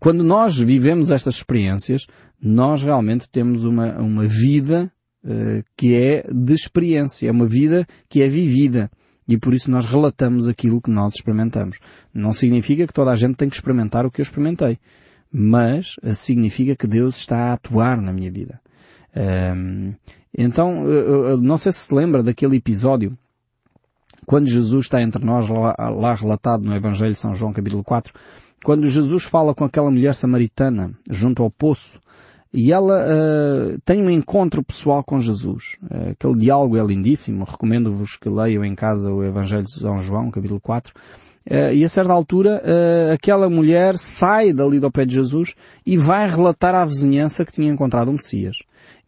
quando 0.00 0.24
nós 0.24 0.56
vivemos 0.58 1.10
estas 1.10 1.36
experiências, 1.36 2.06
nós 2.40 2.82
realmente 2.82 3.30
temos 3.30 3.64
uma, 3.64 3.96
uma 3.98 4.26
vida 4.26 4.90
uh, 5.24 5.62
que 5.76 5.94
é 5.94 6.24
de 6.28 6.54
experiência, 6.54 7.28
é 7.28 7.32
uma 7.32 7.46
vida 7.46 7.86
que 8.08 8.22
é 8.22 8.28
vivida. 8.28 8.90
E 9.28 9.36
por 9.36 9.52
isso 9.52 9.70
nós 9.70 9.86
relatamos 9.86 10.48
aquilo 10.48 10.80
que 10.80 10.90
nós 10.90 11.14
experimentamos. 11.14 11.78
Não 12.14 12.32
significa 12.32 12.86
que 12.86 12.92
toda 12.92 13.10
a 13.10 13.16
gente 13.16 13.36
tem 13.36 13.48
que 13.48 13.56
experimentar 13.56 14.06
o 14.06 14.10
que 14.10 14.20
eu 14.20 14.24
experimentei. 14.24 14.78
Mas 15.30 15.96
eh, 16.02 16.14
significa 16.14 16.74
que 16.74 16.86
Deus 16.86 17.16
está 17.18 17.50
a 17.50 17.52
atuar 17.52 18.00
na 18.00 18.12
minha 18.12 18.32
vida. 18.32 18.58
Um, 19.54 19.94
então, 20.36 20.84
não 21.40 21.58
sei 21.58 21.72
se 21.72 21.78
se 21.80 21.94
lembra 21.94 22.22
daquele 22.22 22.56
episódio 22.56 23.18
quando 24.26 24.46
Jesus 24.46 24.86
está 24.86 25.02
entre 25.02 25.24
nós, 25.24 25.48
lá, 25.48 25.74
lá, 25.90 26.14
relatado 26.14 26.62
no 26.62 26.76
Evangelho 26.76 27.14
de 27.14 27.20
São 27.20 27.34
João, 27.34 27.52
capítulo 27.52 27.82
4, 27.82 28.12
quando 28.62 28.86
Jesus 28.86 29.24
fala 29.24 29.54
com 29.54 29.64
aquela 29.64 29.90
mulher 29.90 30.14
samaritana 30.14 30.92
junto 31.10 31.42
ao 31.42 31.50
poço, 31.50 31.98
e 32.52 32.72
ela 32.72 33.04
uh, 33.04 33.78
tem 33.84 34.02
um 34.02 34.08
encontro 34.08 34.62
pessoal 34.62 35.04
com 35.04 35.20
Jesus. 35.20 35.76
Uh, 35.82 36.10
aquele 36.12 36.38
diálogo 36.38 36.76
é 36.76 36.84
lindíssimo. 36.84 37.44
Recomendo-vos 37.44 38.16
que 38.16 38.28
leiam 38.28 38.64
em 38.64 38.74
casa 38.74 39.12
o 39.12 39.22
Evangelho 39.22 39.64
de 39.64 39.72
São 39.72 40.00
João, 40.00 40.30
capítulo 40.30 40.60
4. 40.60 40.94
Uh, 41.46 41.74
e 41.74 41.84
a 41.84 41.88
certa 41.88 42.12
altura, 42.12 42.62
aquela 43.12 43.48
mulher 43.48 43.96
sai 43.96 44.52
dali 44.52 44.80
do 44.80 44.90
pé 44.90 45.04
de 45.04 45.14
Jesus 45.14 45.54
e 45.84 45.96
vai 45.96 46.28
relatar 46.28 46.74
à 46.74 46.84
vizinhança 46.84 47.44
que 47.44 47.52
tinha 47.52 47.70
encontrado 47.70 48.08
o 48.08 48.12
Messias. 48.12 48.58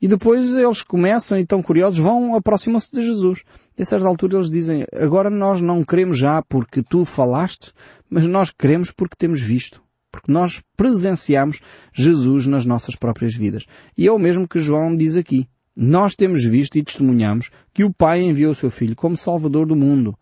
E 0.03 0.09
depois 0.09 0.55
eles 0.55 0.83
começam 0.83 1.39
e 1.39 1.47
tão 1.47 1.63
curiosos, 1.63 1.99
vão, 1.99 2.35
aproximam-se 2.35 2.91
de 2.93 3.03
Jesus. 3.03 3.43
E 3.77 3.83
a 3.83 3.87
certa 3.87 4.07
altura 4.07 4.37
eles 4.37 4.51
dizem, 4.51 4.87
agora 4.95 5.29
nós 5.29 5.61
não 5.61 5.85
queremos 5.85 6.19
já 6.19 6.43
porque 6.43 6.83
tu 6.83 7.05
falaste, 7.05 7.73
mas 8.09 8.27
nós 8.27 8.51
queremos 8.51 8.91
porque 8.91 9.17
temos 9.19 9.41
visto. 9.41 9.83
Porque 10.13 10.33
nós 10.33 10.63
presenciamos 10.77 11.61
Jesus 11.93 12.47
nas 12.47 12.65
nossas 12.65 12.97
próprias 12.97 13.35
vidas. 13.35 13.65
E 13.97 14.07
é 14.07 14.13
o 14.13 14.19
mesmo 14.19 14.49
que 14.49 14.59
João 14.59 14.97
diz 14.97 15.17
aqui. 15.17 15.47
Nós 15.77 16.15
temos 16.15 16.45
visto 16.45 16.77
e 16.77 16.83
testemunhamos 16.83 17.51
que 17.73 17.85
o 17.85 17.93
Pai 17.93 18.21
enviou 18.21 18.53
o 18.53 18.55
seu 18.55 18.71
Filho 18.71 18.97
como 18.97 19.17
Salvador 19.17 19.67
do 19.67 19.77
mundo. 19.77 20.17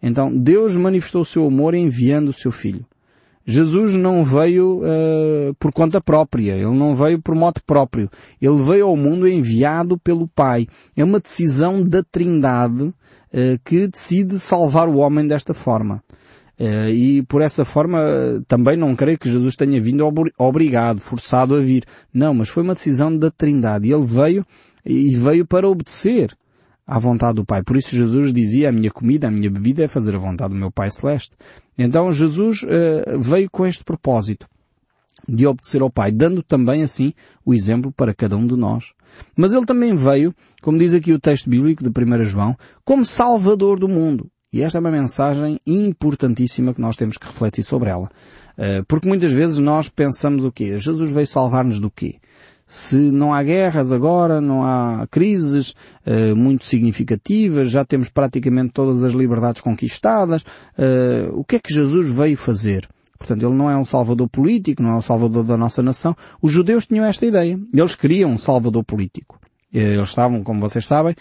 Então, 0.00 0.36
Deus 0.36 0.76
manifestou 0.76 1.22
o 1.22 1.26
seu 1.26 1.46
amor 1.46 1.74
enviando 1.74 2.28
o 2.28 2.32
seu 2.32 2.50
Filho. 2.50 2.86
Jesus 3.44 3.94
não 3.94 4.24
veio 4.24 4.80
uh, 4.80 5.54
por 5.58 5.72
conta 5.72 6.00
própria, 6.00 6.52
ele 6.52 6.78
não 6.78 6.94
veio 6.94 7.20
por 7.20 7.34
modo 7.34 7.60
próprio. 7.66 8.08
Ele 8.40 8.62
veio 8.62 8.86
ao 8.86 8.96
mundo 8.96 9.28
enviado 9.28 9.98
pelo 9.98 10.28
Pai. 10.28 10.66
É 10.96 11.02
uma 11.02 11.18
decisão 11.18 11.82
da 11.82 12.02
Trindade 12.04 12.84
uh, 12.84 12.94
que 13.64 13.88
decide 13.88 14.38
salvar 14.38 14.88
o 14.88 14.98
homem 14.98 15.26
desta 15.26 15.52
forma. 15.52 16.02
Uh, 16.58 16.90
e 16.90 17.22
por 17.22 17.40
essa 17.42 17.64
forma 17.64 17.98
também 18.46 18.76
não 18.76 18.94
creio 18.94 19.18
que 19.18 19.30
Jesus 19.30 19.56
tenha 19.56 19.80
vindo 19.80 20.06
obrigado, 20.38 21.00
forçado 21.00 21.54
a 21.54 21.60
vir. 21.60 21.84
Não, 22.12 22.34
mas 22.34 22.48
foi 22.48 22.62
uma 22.62 22.74
decisão 22.74 23.16
da 23.16 23.30
Trindade. 23.30 23.90
Ele 23.90 24.04
veio 24.04 24.46
e 24.84 25.16
veio 25.16 25.46
para 25.46 25.68
obedecer 25.68 26.36
à 26.86 26.98
vontade 26.98 27.36
do 27.36 27.44
Pai. 27.44 27.62
Por 27.62 27.76
isso 27.76 27.96
Jesus 27.96 28.32
dizia, 28.32 28.68
a 28.68 28.72
minha 28.72 28.90
comida, 28.90 29.28
a 29.28 29.30
minha 29.30 29.50
bebida 29.50 29.84
é 29.84 29.88
fazer 29.88 30.14
a 30.14 30.18
vontade 30.18 30.52
do 30.52 30.58
meu 30.58 30.70
Pai 30.70 30.90
Celeste. 30.90 31.32
Então 31.76 32.12
Jesus 32.12 32.62
uh, 32.62 33.18
veio 33.18 33.50
com 33.50 33.66
este 33.66 33.82
propósito 33.82 34.46
de 35.26 35.46
obedecer 35.46 35.80
ao 35.82 35.90
Pai, 35.90 36.10
dando 36.10 36.42
também 36.42 36.82
assim 36.82 37.12
o 37.44 37.54
exemplo 37.54 37.92
para 37.92 38.14
cada 38.14 38.36
um 38.36 38.46
de 38.46 38.56
nós. 38.56 38.92
Mas 39.36 39.52
ele 39.52 39.66
também 39.66 39.94
veio, 39.94 40.34
como 40.60 40.78
diz 40.78 40.94
aqui 40.94 41.12
o 41.12 41.18
texto 41.18 41.48
bíblico 41.48 41.82
de 41.82 41.90
1 41.90 42.24
João, 42.24 42.56
como 42.84 43.04
Salvador 43.04 43.78
do 43.78 43.88
mundo. 43.88 44.30
E 44.52 44.62
esta 44.62 44.78
é 44.78 44.80
uma 44.80 44.90
mensagem 44.90 45.58
importantíssima 45.66 46.74
que 46.74 46.80
nós 46.80 46.96
temos 46.96 47.16
que 47.16 47.26
refletir 47.26 47.62
sobre 47.62 47.88
ela. 47.88 48.10
Uh, 48.58 48.84
porque 48.86 49.08
muitas 49.08 49.32
vezes 49.32 49.58
nós 49.58 49.88
pensamos 49.88 50.44
o 50.44 50.52
quê? 50.52 50.78
Jesus 50.78 51.10
veio 51.10 51.26
salvar-nos 51.26 51.80
do 51.80 51.90
quê? 51.90 52.16
se 52.72 52.96
não 52.96 53.34
há 53.34 53.42
guerras 53.42 53.92
agora, 53.92 54.40
não 54.40 54.64
há 54.64 55.06
crises 55.10 55.74
uh, 56.06 56.34
muito 56.34 56.64
significativas, 56.64 57.70
já 57.70 57.84
temos 57.84 58.08
praticamente 58.08 58.72
todas 58.72 59.02
as 59.02 59.12
liberdades 59.12 59.60
conquistadas, 59.60 60.42
uh, 60.42 61.34
o 61.34 61.44
que 61.44 61.56
é 61.56 61.58
que 61.58 61.72
Jesus 61.72 62.08
veio 62.08 62.34
fazer? 62.34 62.88
Portanto, 63.18 63.46
ele 63.46 63.54
não 63.54 63.70
é 63.70 63.76
um 63.76 63.84
salvador 63.84 64.26
político, 64.26 64.82
não 64.82 64.92
é 64.92 64.96
um 64.96 65.02
salvador 65.02 65.44
da 65.44 65.56
nossa 65.56 65.82
nação. 65.82 66.16
Os 66.40 66.50
judeus 66.50 66.86
tinham 66.86 67.04
esta 67.04 67.24
ideia. 67.24 67.60
Eles 67.72 67.94
queriam 67.94 68.30
um 68.30 68.38
salvador 68.38 68.82
político. 68.82 69.38
Eh, 69.72 69.94
eles 69.94 70.08
estavam, 70.08 70.42
como 70.42 70.60
vocês 70.60 70.84
sabem, 70.86 71.14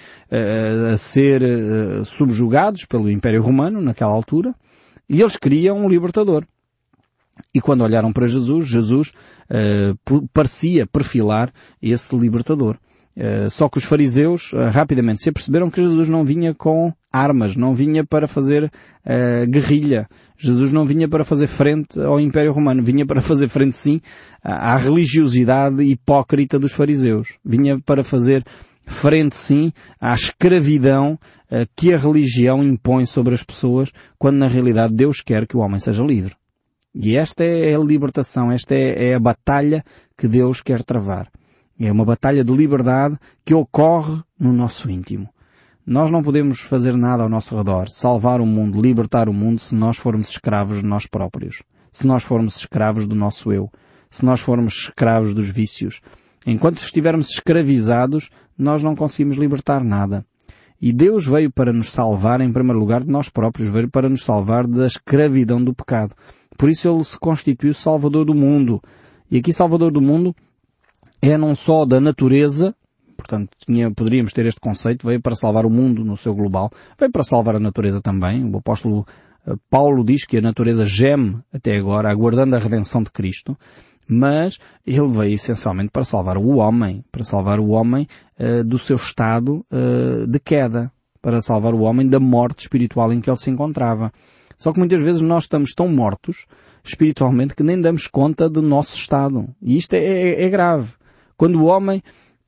a 0.94 0.98
ser 0.98 1.42
subjugados 2.06 2.86
pelo 2.86 3.10
Império 3.10 3.42
Romano 3.42 3.82
naquela 3.82 4.12
altura 4.12 4.54
e 5.10 5.22
eles 5.22 5.38
queriam 5.38 5.78
um 5.78 5.90
libertador. 5.90 6.46
E 7.54 7.62
quando 7.62 7.82
olharam 7.82 8.12
para 8.12 8.28
Jesus, 8.28 8.68
Jesus 8.68 9.14
parecia 10.34 10.86
perfilar 10.86 11.52
esse 11.82 12.16
libertador. 12.18 12.78
Uh, 13.22 13.52
só 13.52 13.70
que 13.70 13.78
os 13.78 13.84
fariseus 13.84 14.52
uh, 14.52 14.70
rapidamente 14.72 15.22
se 15.22 15.30
aperceberam 15.30 15.70
que 15.70 15.80
Jesus 15.80 16.10
não 16.10 16.26
vinha 16.26 16.56
com 16.56 16.92
armas, 17.14 17.56
não 17.56 17.76
vinha 17.76 18.04
para 18.04 18.28
fazer 18.28 18.72
guerrilha. 19.50 20.08
Jesus 20.38 20.72
não 20.72 20.86
vinha 20.86 21.10
para 21.10 21.26
fazer 21.26 21.48
frente 21.48 22.00
ao 22.00 22.20
Império 22.20 22.54
Romano, 22.54 22.82
vinha 22.82 23.06
para 23.06 23.22
fazer 23.22 23.50
frente 23.50 23.76
sim 23.76 24.00
à 24.42 24.78
religiosidade 24.78 25.84
hipócrita 25.84 26.58
dos 26.58 26.72
fariseus. 26.72 27.38
Vinha 27.44 27.78
para 27.80 28.04
fazer 28.04 28.46
frente 28.86 29.36
sim 29.36 29.74
à 30.00 30.14
escravidão 30.14 31.20
que 31.76 31.94
a 31.94 31.98
religião 31.98 32.64
impõe 32.64 33.06
sobre 33.06 33.34
as 33.34 33.44
pessoas, 33.44 33.92
quando 34.18 34.38
na 34.38 34.48
realidade 34.48 34.94
Deus 34.94 35.20
quer 35.20 35.46
que 35.46 35.58
o 35.58 35.60
homem 35.60 35.80
seja 35.80 36.04
livre. 36.04 36.36
E 36.94 37.16
esta 37.16 37.44
é 37.44 37.76
a 37.76 37.80
libertação, 37.80 38.52
esta 38.52 38.74
é, 38.74 39.10
é 39.10 39.16
a 39.16 39.20
batalha 39.20 39.84
que 40.18 40.28
Deus 40.28 40.62
quer 40.62 40.84
travar. 40.84 41.28
É 41.84 41.92
uma 41.92 42.06
batalha 42.06 42.44
de 42.44 42.54
liberdade 42.56 43.18
que 43.44 43.56
ocorre 43.56 44.22
no 44.40 44.54
nosso 44.54 44.88
íntimo. 44.88 45.28
Nós 45.84 46.12
não 46.12 46.22
podemos 46.22 46.60
fazer 46.62 46.96
nada 46.96 47.24
ao 47.24 47.30
nosso 47.30 47.58
redor, 47.58 47.90
salvar 47.90 48.40
o 48.40 48.46
mundo, 48.46 48.80
libertar 48.80 49.28
o 49.28 49.34
mundo, 49.34 49.60
se 49.60 49.74
nós 49.74 49.98
formos 49.98 50.30
escravos 50.30 50.82
de 50.82 50.86
nós 50.86 51.08
próprios. 51.08 51.64
Se 51.92 52.06
nós 52.06 52.22
formos 52.22 52.56
escravos 52.56 53.08
do 53.08 53.16
nosso 53.16 53.52
eu. 53.52 53.68
Se 54.12 54.24
nós 54.24 54.42
formos 54.42 54.76
escravos 54.76 55.34
dos 55.34 55.50
vícios. 55.50 56.02
Enquanto 56.46 56.78
estivermos 56.78 57.32
escravizados, 57.32 58.30
nós 58.56 58.84
não 58.84 58.96
conseguimos 58.96 59.38
libertar 59.38 59.84
nada. 59.84 60.24
E 60.80 60.94
Deus 60.94 61.26
veio 61.26 61.52
para 61.52 61.74
nos 61.74 61.92
salvar, 61.92 62.42
em 62.42 62.54
primeiro 62.54 62.78
lugar, 62.78 63.04
de 63.04 63.10
nós 63.10 63.28
próprios, 63.28 63.72
veio 63.72 63.90
para 63.90 64.08
nos 64.08 64.24
salvar 64.24 64.68
da 64.68 64.86
escravidão 64.86 65.64
do 65.64 65.74
pecado. 65.74 66.14
Por 66.60 66.70
isso 66.70 66.88
ele 66.88 67.04
se 67.04 67.18
constituiu 67.20 67.74
Salvador 67.74 68.26
do 68.26 68.36
mundo. 68.36 68.80
E 69.32 69.40
aqui 69.40 69.52
Salvador 69.52 69.92
do 69.92 70.00
mundo 70.00 70.36
é 71.22 71.38
não 71.38 71.56
só 71.56 71.86
da 71.86 72.02
natureza, 72.02 72.76
portanto 73.16 73.50
tinha, 73.66 73.92
poderíamos 73.92 74.34
ter 74.34 74.46
este 74.46 74.60
conceito, 74.60 75.06
veio 75.06 75.22
para 75.22 75.36
salvar 75.36 75.66
o 75.66 75.70
mundo 75.70 76.04
no 76.04 76.18
seu 76.18 76.34
global, 76.34 76.72
veio 77.00 77.12
para 77.12 77.24
salvar 77.24 77.56
a 77.56 77.60
natureza 77.60 78.02
também. 78.02 78.44
O 78.44 78.58
apóstolo 78.58 79.06
eh, 79.46 79.54
Paulo 79.70 80.04
diz 80.04 80.26
que 80.26 80.38
a 80.38 80.42
natureza 80.42 80.86
geme 80.86 81.40
até 81.54 81.78
agora, 81.78 82.10
aguardando 82.10 82.56
a 82.56 82.60
redenção 82.60 83.04
de 83.04 83.12
Cristo, 83.12 83.58
mas 84.08 84.58
ele 84.86 85.12
veio 85.12 85.36
essencialmente 85.36 85.92
para 85.92 86.04
salvar 86.04 86.38
o 86.38 86.58
homem, 86.58 87.04
para 87.12 87.24
salvar 87.24 87.60
o 87.60 87.70
homem 87.70 88.08
uh, 88.38 88.64
do 88.64 88.78
seu 88.78 88.98
estado 88.98 89.66
uh, 89.72 90.28
de 90.28 90.40
queda, 90.40 90.92
para 91.22 91.40
salvar 91.40 91.74
o 91.74 91.82
homem 91.82 92.08
da 92.08 92.20
morte 92.20 92.62
espiritual 92.62 93.14
em 93.14 93.22
que 93.22 93.30
ele 93.30 93.38
se 93.38 93.50
encontrava. 93.50 94.12
Só 94.58 94.74
que 94.74 94.80
muitas 94.80 95.02
vezes 95.02 95.22
nós 95.22 95.44
estamos 95.44 95.74
tão 95.74 95.88
mortos 95.88 96.46
espiritualmente 96.84 97.56
que 97.56 97.64
nem 97.64 97.80
damos 97.80 98.08
conta 98.08 98.50
do 98.50 98.62
nosso 98.62 98.98
estado. 98.98 99.48
E 99.62 99.78
isto 99.78 99.94
é, 99.94 100.00
é, 100.00 100.44
é 100.44 100.50
grave. 100.50 100.92
Quando 101.42 101.56
o 101.56 101.66
homem 101.66 102.04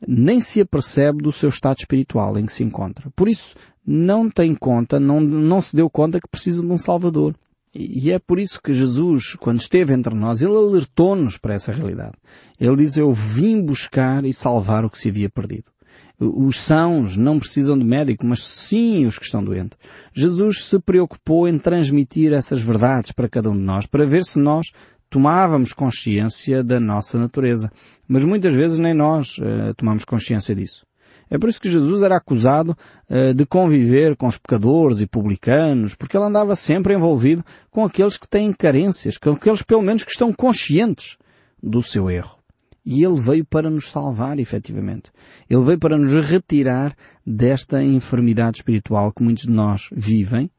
nem 0.08 0.40
se 0.40 0.62
apercebe 0.62 1.24
do 1.24 1.32
seu 1.32 1.50
estado 1.50 1.80
espiritual 1.80 2.38
em 2.38 2.46
que 2.46 2.54
se 2.54 2.64
encontra. 2.64 3.10
Por 3.16 3.28
isso, 3.28 3.56
não 3.84 4.30
tem 4.30 4.54
conta, 4.54 5.00
não, 5.00 5.20
não 5.20 5.60
se 5.62 5.76
deu 5.76 5.90
conta 5.90 6.22
que 6.22 6.28
precisa 6.28 6.62
de 6.62 6.68
um 6.68 6.78
Salvador. 6.78 7.34
E 7.74 8.12
é 8.12 8.20
por 8.20 8.38
isso 8.38 8.62
que 8.62 8.72
Jesus, 8.72 9.34
quando 9.40 9.60
esteve 9.60 9.96
entre 9.96 10.14
nós, 10.14 10.44
ele 10.44 10.56
alertou-nos 10.56 11.40
para 11.40 11.56
essa 11.56 11.72
realidade. 11.72 12.14
Ele 12.60 12.76
diz, 12.76 12.96
eu 12.96 13.12
vim 13.12 13.64
buscar 13.64 14.24
e 14.26 14.32
salvar 14.32 14.86
o 14.86 14.92
que 14.92 15.00
se 15.00 15.10
havia 15.10 15.28
perdido. 15.28 15.74
Os 16.20 16.60
sãos 16.60 17.18
não 17.18 17.40
precisam 17.40 17.76
de 17.76 17.84
médico, 17.84 18.28
mas 18.28 18.44
sim 18.44 19.08
os 19.08 19.18
que 19.18 19.26
estão 19.26 19.44
doentes. 19.44 19.76
Jesus 20.14 20.66
se 20.66 20.80
preocupou 20.80 21.48
em 21.48 21.58
transmitir 21.58 22.32
essas 22.32 22.62
verdades 22.62 23.12
para 23.12 23.28
cada 23.28 23.50
um 23.50 23.58
de 23.58 23.64
nós, 23.64 23.88
para 23.88 24.06
ver 24.06 24.24
se 24.24 24.38
nós 24.38 24.68
tomávamos 25.13 25.74
consciência 25.74 26.63
da 26.63 26.79
nossa 26.79 27.20
natureza. 27.20 27.72
Mas 28.08 28.25
muitas 28.25 28.51
vezes 28.51 28.79
nem 28.79 28.96
nós 28.96 29.38
uh, 29.38 29.72
tomamos 29.77 30.03
consciência 30.03 30.55
disso. 30.55 30.88
É 31.29 31.38
por 31.38 31.50
isso 31.50 31.62
que 31.62 31.70
Jesus 31.70 32.01
era 32.01 32.17
acusado 32.17 32.75
uh, 33.08 33.32
de 33.32 33.46
conviver 33.46 34.15
com 34.15 34.25
os 34.25 34.39
pecadores 34.39 35.01
e 35.01 35.05
publicanos, 35.05 35.93
porque 35.93 36.17
ele 36.17 36.25
andava 36.25 36.55
sempre 36.55 36.96
envolvido 36.96 37.46
com 37.70 37.86
aqueles 37.86 38.17
que 38.17 38.27
têm 38.27 38.51
carências, 38.51 39.20
com 39.20 39.29
aqueles 39.29 39.62
pelo 39.62 39.84
menos 39.84 40.03
que 40.03 40.12
estão 40.12 40.34
conscientes 40.34 41.15
do 41.62 41.84
seu 41.84 42.10
erro. 42.10 42.39
E 42.84 43.05
Ele 43.05 43.22
veio 43.22 43.46
para 43.46 43.70
nos 43.70 43.89
salvar, 43.91 44.39
efetivamente. 44.39 45.12
Ele 45.48 45.63
veio 45.63 45.79
para 45.79 45.98
nos 45.98 46.13
retirar 46.27 46.93
desta 47.25 47.82
enfermidade 47.82 48.58
espiritual 48.58 49.13
que 49.13 49.24
muitos 49.24 49.43
de 49.43 49.51
nós 49.51 49.89
vivem, 49.96 50.50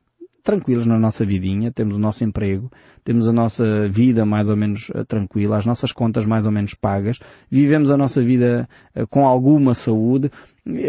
tranquilos 0.45 0.85
na 0.85 0.99
nossa 0.99 1.25
vidinha, 1.25 1.73
temos 1.73 1.97
o 1.97 1.99
nosso 1.99 2.23
emprego, 2.23 2.71
temos 3.03 3.27
a 3.27 3.33
nossa 3.33 3.89
vida 3.89 4.27
mais 4.27 4.51
ou 4.51 4.57
menos 4.57 4.91
eh, 4.95 5.03
tranquila, 5.03 5.57
as 5.57 5.65
nossas 5.65 5.91
contas 5.91 6.27
mais 6.27 6.45
ou 6.45 6.53
menos 6.53 6.75
pagas, 6.75 7.19
vivemos 7.51 7.91
a 7.91 7.97
nossa 7.97 8.23
vida 8.23 8.69
eh, 8.95 9.07
com 9.07 9.27
alguma 9.27 9.75
saúde, 9.75 10.31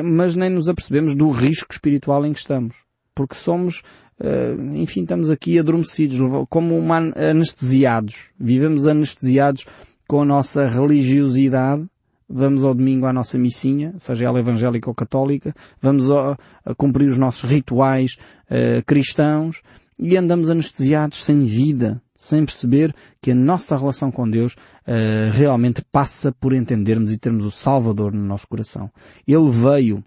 mas 0.04 0.36
nem 0.36 0.50
nos 0.50 0.68
apercebemos 0.68 1.16
do 1.16 1.30
risco 1.30 1.72
espiritual 1.72 2.26
em 2.26 2.34
que 2.34 2.40
estamos. 2.40 2.76
Porque 3.16 3.36
somos, 3.36 3.82
eh, 4.20 4.56
enfim, 4.76 5.04
estamos 5.04 5.30
aqui 5.30 5.58
adormecidos, 5.58 6.20
como 6.50 6.78
anestesiados. 7.16 8.32
Vivemos 8.38 8.86
anestesiados 8.86 9.66
com 10.06 10.22
a 10.22 10.26
nossa 10.26 10.68
religiosidade, 10.68 11.88
vamos 12.29 12.63
ao 12.63 12.74
domingo 12.74 13.05
à 13.05 13.13
nossa 13.13 13.38
missinha, 13.38 13.94
seja 13.98 14.25
ela 14.25 14.39
evangélica 14.39 14.89
ou 14.89 14.96
católica, 14.96 15.53
vamos 15.82 16.10
a, 16.12 16.38
a 16.65 16.75
cumprir 16.75 17.10
os 17.10 17.17
nossos 17.17 17.50
rituais 17.50 18.17
uh, 18.50 18.84
cristãos 18.86 19.62
e 19.98 20.17
andamos 20.17 20.50
anestesiados 20.50 21.24
sem 21.24 21.46
vida, 21.46 22.01
sem 22.15 22.46
perceber 22.46 22.94
que 23.22 23.32
a 23.32 23.36
nossa 23.36 23.77
relação 23.77 24.12
com 24.12 24.29
Deus 24.29 24.53
uh, 24.53 25.32
realmente 25.32 25.84
passa 25.91 26.32
por 26.32 26.53
entendermos 26.53 27.12
e 27.12 27.17
termos 27.17 27.46
o 27.46 27.51
Salvador 27.51 28.13
no 28.13 28.24
nosso 28.24 28.48
coração. 28.48 28.91
Ele 29.27 29.51
veio 29.51 30.03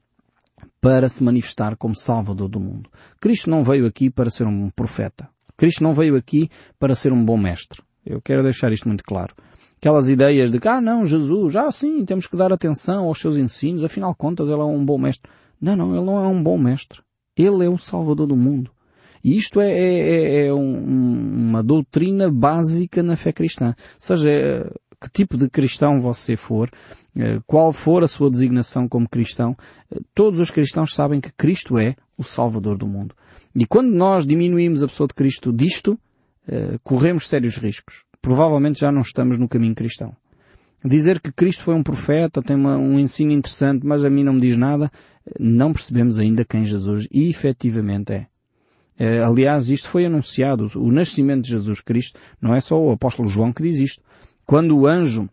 para 0.80 1.08
se 1.08 1.22
manifestar 1.22 1.76
como 1.76 1.94
Salvador 1.94 2.48
do 2.48 2.60
mundo. 2.60 2.90
Cristo 3.20 3.50
não 3.50 3.64
veio 3.64 3.87
aqui 3.87 4.10
para 4.10 4.30
ser 4.30 4.46
um 4.46 4.70
profeta. 4.70 5.28
Cristo 5.56 5.82
não 5.82 5.92
veio 5.92 6.16
aqui 6.16 6.48
para 6.78 6.94
ser 6.94 7.12
um 7.12 7.25
bom 7.25 7.37
mestre. 7.37 7.82
Eu 8.06 8.22
quero 8.22 8.42
deixar 8.42 8.72
isto 8.72 8.87
muito 8.87 9.02
claro. 9.04 9.34
Aquelas 9.78 10.08
ideias 10.08 10.50
de 10.50 10.58
que, 10.58 10.66
ah 10.66 10.80
não, 10.80 11.06
Jesus, 11.06 11.54
ah 11.56 11.70
sim, 11.70 12.04
temos 12.04 12.26
que 12.26 12.37
dar 12.37 12.52
atenção 12.52 13.06
aos 13.06 13.20
seus 13.20 13.37
ensinos, 13.37 13.85
afinal 13.85 14.14
contas 14.14 14.49
ele 14.49 14.61
é 14.61 14.64
um 14.64 14.85
bom 14.85 14.99
mestre. 14.99 15.30
Não, 15.61 15.76
não, 15.76 15.94
ele 15.94 16.04
não 16.04 16.25
é 16.25 16.26
um 16.26 16.42
bom 16.42 16.58
mestre. 16.58 17.00
Ele 17.37 17.64
é 17.64 17.68
o 17.68 17.78
Salvador 17.78 18.26
do 18.26 18.37
mundo. 18.37 18.70
E 19.23 19.37
isto 19.37 19.61
é, 19.61 19.70
é, 19.70 19.99
é, 20.00 20.47
é 20.47 20.54
um, 20.54 21.49
uma 21.49 21.62
doutrina 21.62 22.30
básica 22.30 23.02
na 23.02 23.16
fé 23.16 23.32
cristã. 23.32 23.75
Seja, 23.99 24.70
que 25.00 25.08
tipo 25.11 25.37
de 25.37 25.49
cristão 25.49 26.00
você 26.00 26.37
for, 26.37 26.70
eh, 27.16 27.40
qual 27.47 27.73
for 27.73 28.02
a 28.02 28.08
sua 28.08 28.30
designação 28.30 28.88
como 28.88 29.08
cristão, 29.08 29.56
eh, 29.90 30.00
todos 30.12 30.40
os 30.40 30.50
cristãos 30.50 30.92
sabem 30.92 31.20
que 31.20 31.32
Cristo 31.32 31.78
é 31.78 31.94
o 32.16 32.25
Salvador 32.25 32.76
do 32.76 32.87
mundo. 32.87 33.14
E 33.54 33.64
quando 33.64 33.92
nós 33.92 34.26
diminuímos 34.26 34.82
a 34.82 34.88
pessoa 34.88 35.06
de 35.06 35.14
Cristo 35.14 35.52
disto, 35.52 35.99
eh, 36.49 36.78
corremos 36.82 37.28
sérios 37.28 37.56
riscos. 37.56 38.07
Provavelmente 38.28 38.80
já 38.80 38.92
não 38.92 39.00
estamos 39.00 39.38
no 39.38 39.49
caminho 39.49 39.75
cristão. 39.75 40.14
Dizer 40.85 41.18
que 41.18 41.32
Cristo 41.32 41.62
foi 41.62 41.75
um 41.75 41.82
profeta, 41.82 42.42
tem 42.42 42.56
uma, 42.56 42.76
um 42.76 42.99
ensino 42.99 43.32
interessante, 43.32 43.87
mas 43.87 44.04
a 44.04 44.11
mim 44.11 44.23
não 44.23 44.35
me 44.35 44.42
diz 44.42 44.54
nada, 44.54 44.92
não 45.40 45.73
percebemos 45.73 46.18
ainda 46.18 46.44
quem 46.44 46.62
Jesus 46.62 47.08
efetivamente 47.11 48.12
é. 48.12 48.26
Aliás, 49.25 49.70
isto 49.70 49.88
foi 49.88 50.04
anunciado. 50.04 50.66
O 50.76 50.92
nascimento 50.92 51.44
de 51.44 51.52
Jesus 51.52 51.80
Cristo 51.80 52.20
não 52.38 52.54
é 52.54 52.61
só 52.61 52.78
o 52.78 52.92
apóstolo 52.92 53.30
João 53.30 53.50
que 53.50 53.62
diz 53.62 53.78
isto. 53.78 54.02
Quando 54.44 54.76
o 54.76 54.87
anjo 54.87 55.26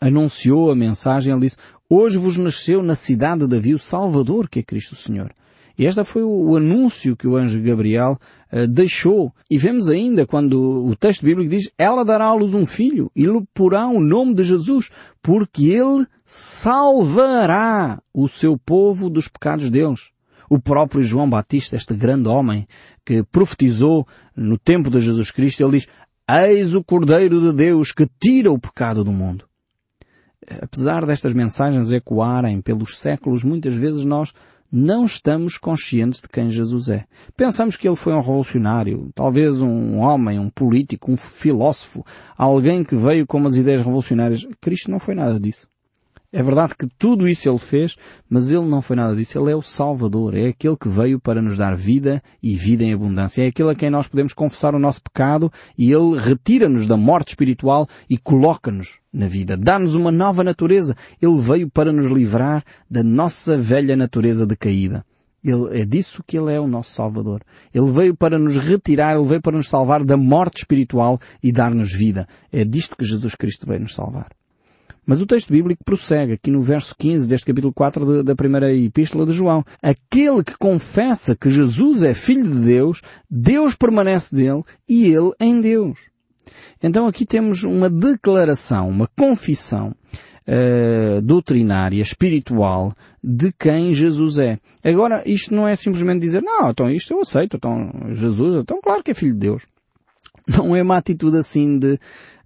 anunciou 0.00 0.70
a 0.70 0.76
mensagem, 0.76 1.32
ele 1.32 1.40
disse, 1.40 1.56
hoje 1.88 2.16
vos 2.16 2.36
nasceu 2.36 2.80
na 2.80 2.94
cidade 2.94 3.40
de 3.40 3.48
Davi 3.48 3.74
o 3.74 3.78
Salvador, 3.80 4.48
que 4.48 4.60
é 4.60 4.62
Cristo 4.62 4.94
Senhor. 4.94 5.34
E 5.80 5.86
este 5.86 6.04
foi 6.04 6.22
o, 6.22 6.54
anúncio 6.56 7.16
que 7.16 7.26
o 7.26 7.36
anjo 7.36 7.58
Gabriel 7.62 8.20
uh, 8.52 8.66
deixou. 8.66 9.32
E 9.50 9.56
vemos 9.56 9.88
ainda 9.88 10.26
quando 10.26 10.84
o 10.84 10.94
texto 10.94 11.24
bíblico 11.24 11.48
diz, 11.48 11.70
ela 11.78 12.04
dará 12.04 12.26
à 12.26 12.34
luz 12.34 12.52
um 12.52 12.66
filho 12.66 13.10
e 13.16 13.24
lhe 13.24 13.42
porá 13.54 13.86
o 13.86 13.98
nome 13.98 14.34
de 14.34 14.44
Jesus, 14.44 14.90
porque 15.22 15.70
ele 15.70 16.06
salvará 16.26 17.98
o 18.12 18.28
seu 18.28 18.58
povo 18.58 19.08
dos 19.08 19.26
pecados 19.26 19.70
deles. 19.70 20.10
O 20.50 20.60
próprio 20.60 21.02
João 21.02 21.30
Batista, 21.30 21.76
este 21.76 21.94
grande 21.94 22.28
homem 22.28 22.68
que 23.02 23.22
profetizou 23.22 24.06
no 24.36 24.58
tempo 24.58 24.90
de 24.90 25.00
Jesus 25.00 25.30
Cristo, 25.30 25.62
ele 25.62 25.78
diz, 25.78 25.88
Eis 26.28 26.74
o 26.74 26.84
Cordeiro 26.84 27.40
de 27.40 27.54
Deus 27.54 27.90
que 27.90 28.06
tira 28.20 28.52
o 28.52 28.58
pecado 28.58 29.02
do 29.02 29.12
mundo. 29.12 29.46
Apesar 30.60 31.06
destas 31.06 31.32
mensagens 31.32 31.90
ecoarem 31.90 32.60
pelos 32.60 32.98
séculos, 32.98 33.42
muitas 33.42 33.72
vezes 33.72 34.04
nós 34.04 34.34
não 34.70 35.04
estamos 35.04 35.56
conscientes 35.56 36.20
de 36.20 36.28
quem 36.28 36.50
Jesus 36.50 36.88
é. 36.88 37.06
Pensamos 37.36 37.76
que 37.76 37.88
ele 37.88 37.96
foi 37.96 38.12
um 38.12 38.20
revolucionário, 38.20 39.10
talvez 39.14 39.60
um 39.60 39.98
homem, 39.98 40.38
um 40.38 40.50
político, 40.50 41.10
um 41.10 41.16
filósofo, 41.16 42.04
alguém 42.36 42.84
que 42.84 42.96
veio 42.96 43.26
com 43.26 43.38
umas 43.38 43.56
ideias 43.56 43.82
revolucionárias. 43.82 44.46
Cristo 44.60 44.90
não 44.90 44.98
foi 44.98 45.14
nada 45.14 45.38
disso. 45.38 45.69
É 46.32 46.44
verdade 46.44 46.76
que 46.76 46.86
tudo 46.86 47.28
isso 47.28 47.48
ele 47.48 47.58
fez, 47.58 47.96
mas 48.28 48.52
ele 48.52 48.64
não 48.64 48.80
foi 48.80 48.94
nada 48.94 49.16
disso. 49.16 49.36
Ele 49.36 49.50
é 49.50 49.56
o 49.56 49.62
Salvador. 49.62 50.36
É 50.36 50.46
aquele 50.46 50.76
que 50.76 50.88
veio 50.88 51.18
para 51.18 51.42
nos 51.42 51.56
dar 51.56 51.76
vida 51.76 52.22
e 52.40 52.54
vida 52.54 52.84
em 52.84 52.94
abundância. 52.94 53.42
É 53.42 53.48
aquele 53.48 53.70
a 53.70 53.74
quem 53.74 53.90
nós 53.90 54.06
podemos 54.06 54.32
confessar 54.32 54.72
o 54.72 54.78
nosso 54.78 55.02
pecado 55.02 55.50
e 55.76 55.92
ele 55.92 56.16
retira-nos 56.16 56.86
da 56.86 56.96
morte 56.96 57.30
espiritual 57.30 57.88
e 58.08 58.16
coloca-nos 58.16 59.00
na 59.12 59.26
vida. 59.26 59.56
Dá-nos 59.56 59.96
uma 59.96 60.12
nova 60.12 60.44
natureza. 60.44 60.94
Ele 61.20 61.40
veio 61.40 61.68
para 61.68 61.92
nos 61.92 62.12
livrar 62.12 62.62
da 62.88 63.02
nossa 63.02 63.58
velha 63.58 63.96
natureza 63.96 64.46
decaída. 64.46 65.04
Ele, 65.42 65.80
é 65.80 65.84
disso 65.84 66.22
que 66.24 66.38
Ele 66.38 66.52
é 66.52 66.60
o 66.60 66.68
nosso 66.68 66.92
Salvador. 66.92 67.42
Ele 67.74 67.90
veio 67.90 68.14
para 68.14 68.38
nos 68.38 68.56
retirar, 68.56 69.16
Ele 69.16 69.26
veio 69.26 69.42
para 69.42 69.56
nos 69.56 69.68
salvar 69.68 70.04
da 70.04 70.16
morte 70.16 70.58
espiritual 70.58 71.18
e 71.42 71.50
dar-nos 71.50 71.92
vida. 71.92 72.28
É 72.52 72.64
disto 72.64 72.96
que 72.96 73.04
Jesus 73.04 73.34
Cristo 73.34 73.66
veio 73.66 73.80
nos 73.80 73.96
salvar. 73.96 74.28
Mas 75.10 75.20
o 75.20 75.26
texto 75.26 75.52
bíblico 75.52 75.82
prossegue 75.84 76.34
aqui 76.34 76.52
no 76.52 76.62
verso 76.62 76.94
15 76.96 77.26
deste 77.26 77.44
capítulo 77.44 77.72
4 77.72 78.22
da 78.22 78.36
primeira 78.36 78.72
epístola 78.72 79.26
de 79.26 79.32
João. 79.32 79.64
Aquele 79.82 80.44
que 80.44 80.56
confessa 80.56 81.34
que 81.34 81.50
Jesus 81.50 82.04
é 82.04 82.14
Filho 82.14 82.48
de 82.48 82.64
Deus, 82.64 83.02
Deus 83.28 83.74
permanece 83.74 84.32
dele 84.32 84.62
e 84.88 85.06
ele 85.06 85.32
em 85.40 85.60
Deus. 85.60 85.98
Então 86.80 87.08
aqui 87.08 87.26
temos 87.26 87.64
uma 87.64 87.90
declaração, 87.90 88.88
uma 88.88 89.08
confissão 89.18 89.96
uh, 90.46 91.20
doutrinária, 91.22 92.00
espiritual, 92.00 92.92
de 93.20 93.50
quem 93.50 93.92
Jesus 93.92 94.38
é. 94.38 94.60
Agora, 94.84 95.24
isto 95.26 95.52
não 95.52 95.66
é 95.66 95.74
simplesmente 95.74 96.20
dizer, 96.20 96.40
não, 96.40 96.70
então 96.70 96.88
isto 96.88 97.12
eu 97.12 97.20
aceito, 97.20 97.56
então 97.56 97.90
Jesus, 98.12 98.62
então 98.62 98.78
claro 98.80 99.02
que 99.02 99.10
é 99.10 99.14
Filho 99.14 99.32
de 99.32 99.40
Deus. 99.40 99.66
Não 100.46 100.74
é 100.76 100.82
uma 100.82 100.96
atitude 100.96 101.36
assim 101.36 101.78
de, 101.78 101.98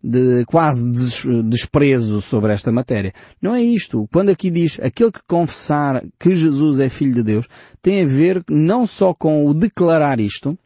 de 0.04 0.44
quase 0.44 0.90
desprezo 1.42 2.20
sobre 2.20 2.52
esta 2.52 2.70
matéria. 2.70 3.14
Não 3.40 3.54
é 3.54 3.62
isto. 3.62 4.06
Quando 4.12 4.28
aqui 4.28 4.50
diz 4.50 4.78
aquele 4.80 5.10
que 5.10 5.20
confessar 5.26 6.04
que 6.20 6.34
Jesus 6.34 6.78
é 6.78 6.90
Filho 6.90 7.14
de 7.14 7.22
Deus, 7.22 7.48
tem 7.80 8.02
a 8.02 8.06
ver 8.06 8.44
não 8.50 8.86
só 8.86 9.14
com 9.14 9.46
o 9.46 9.54
declarar 9.54 10.20
isto, 10.20 10.58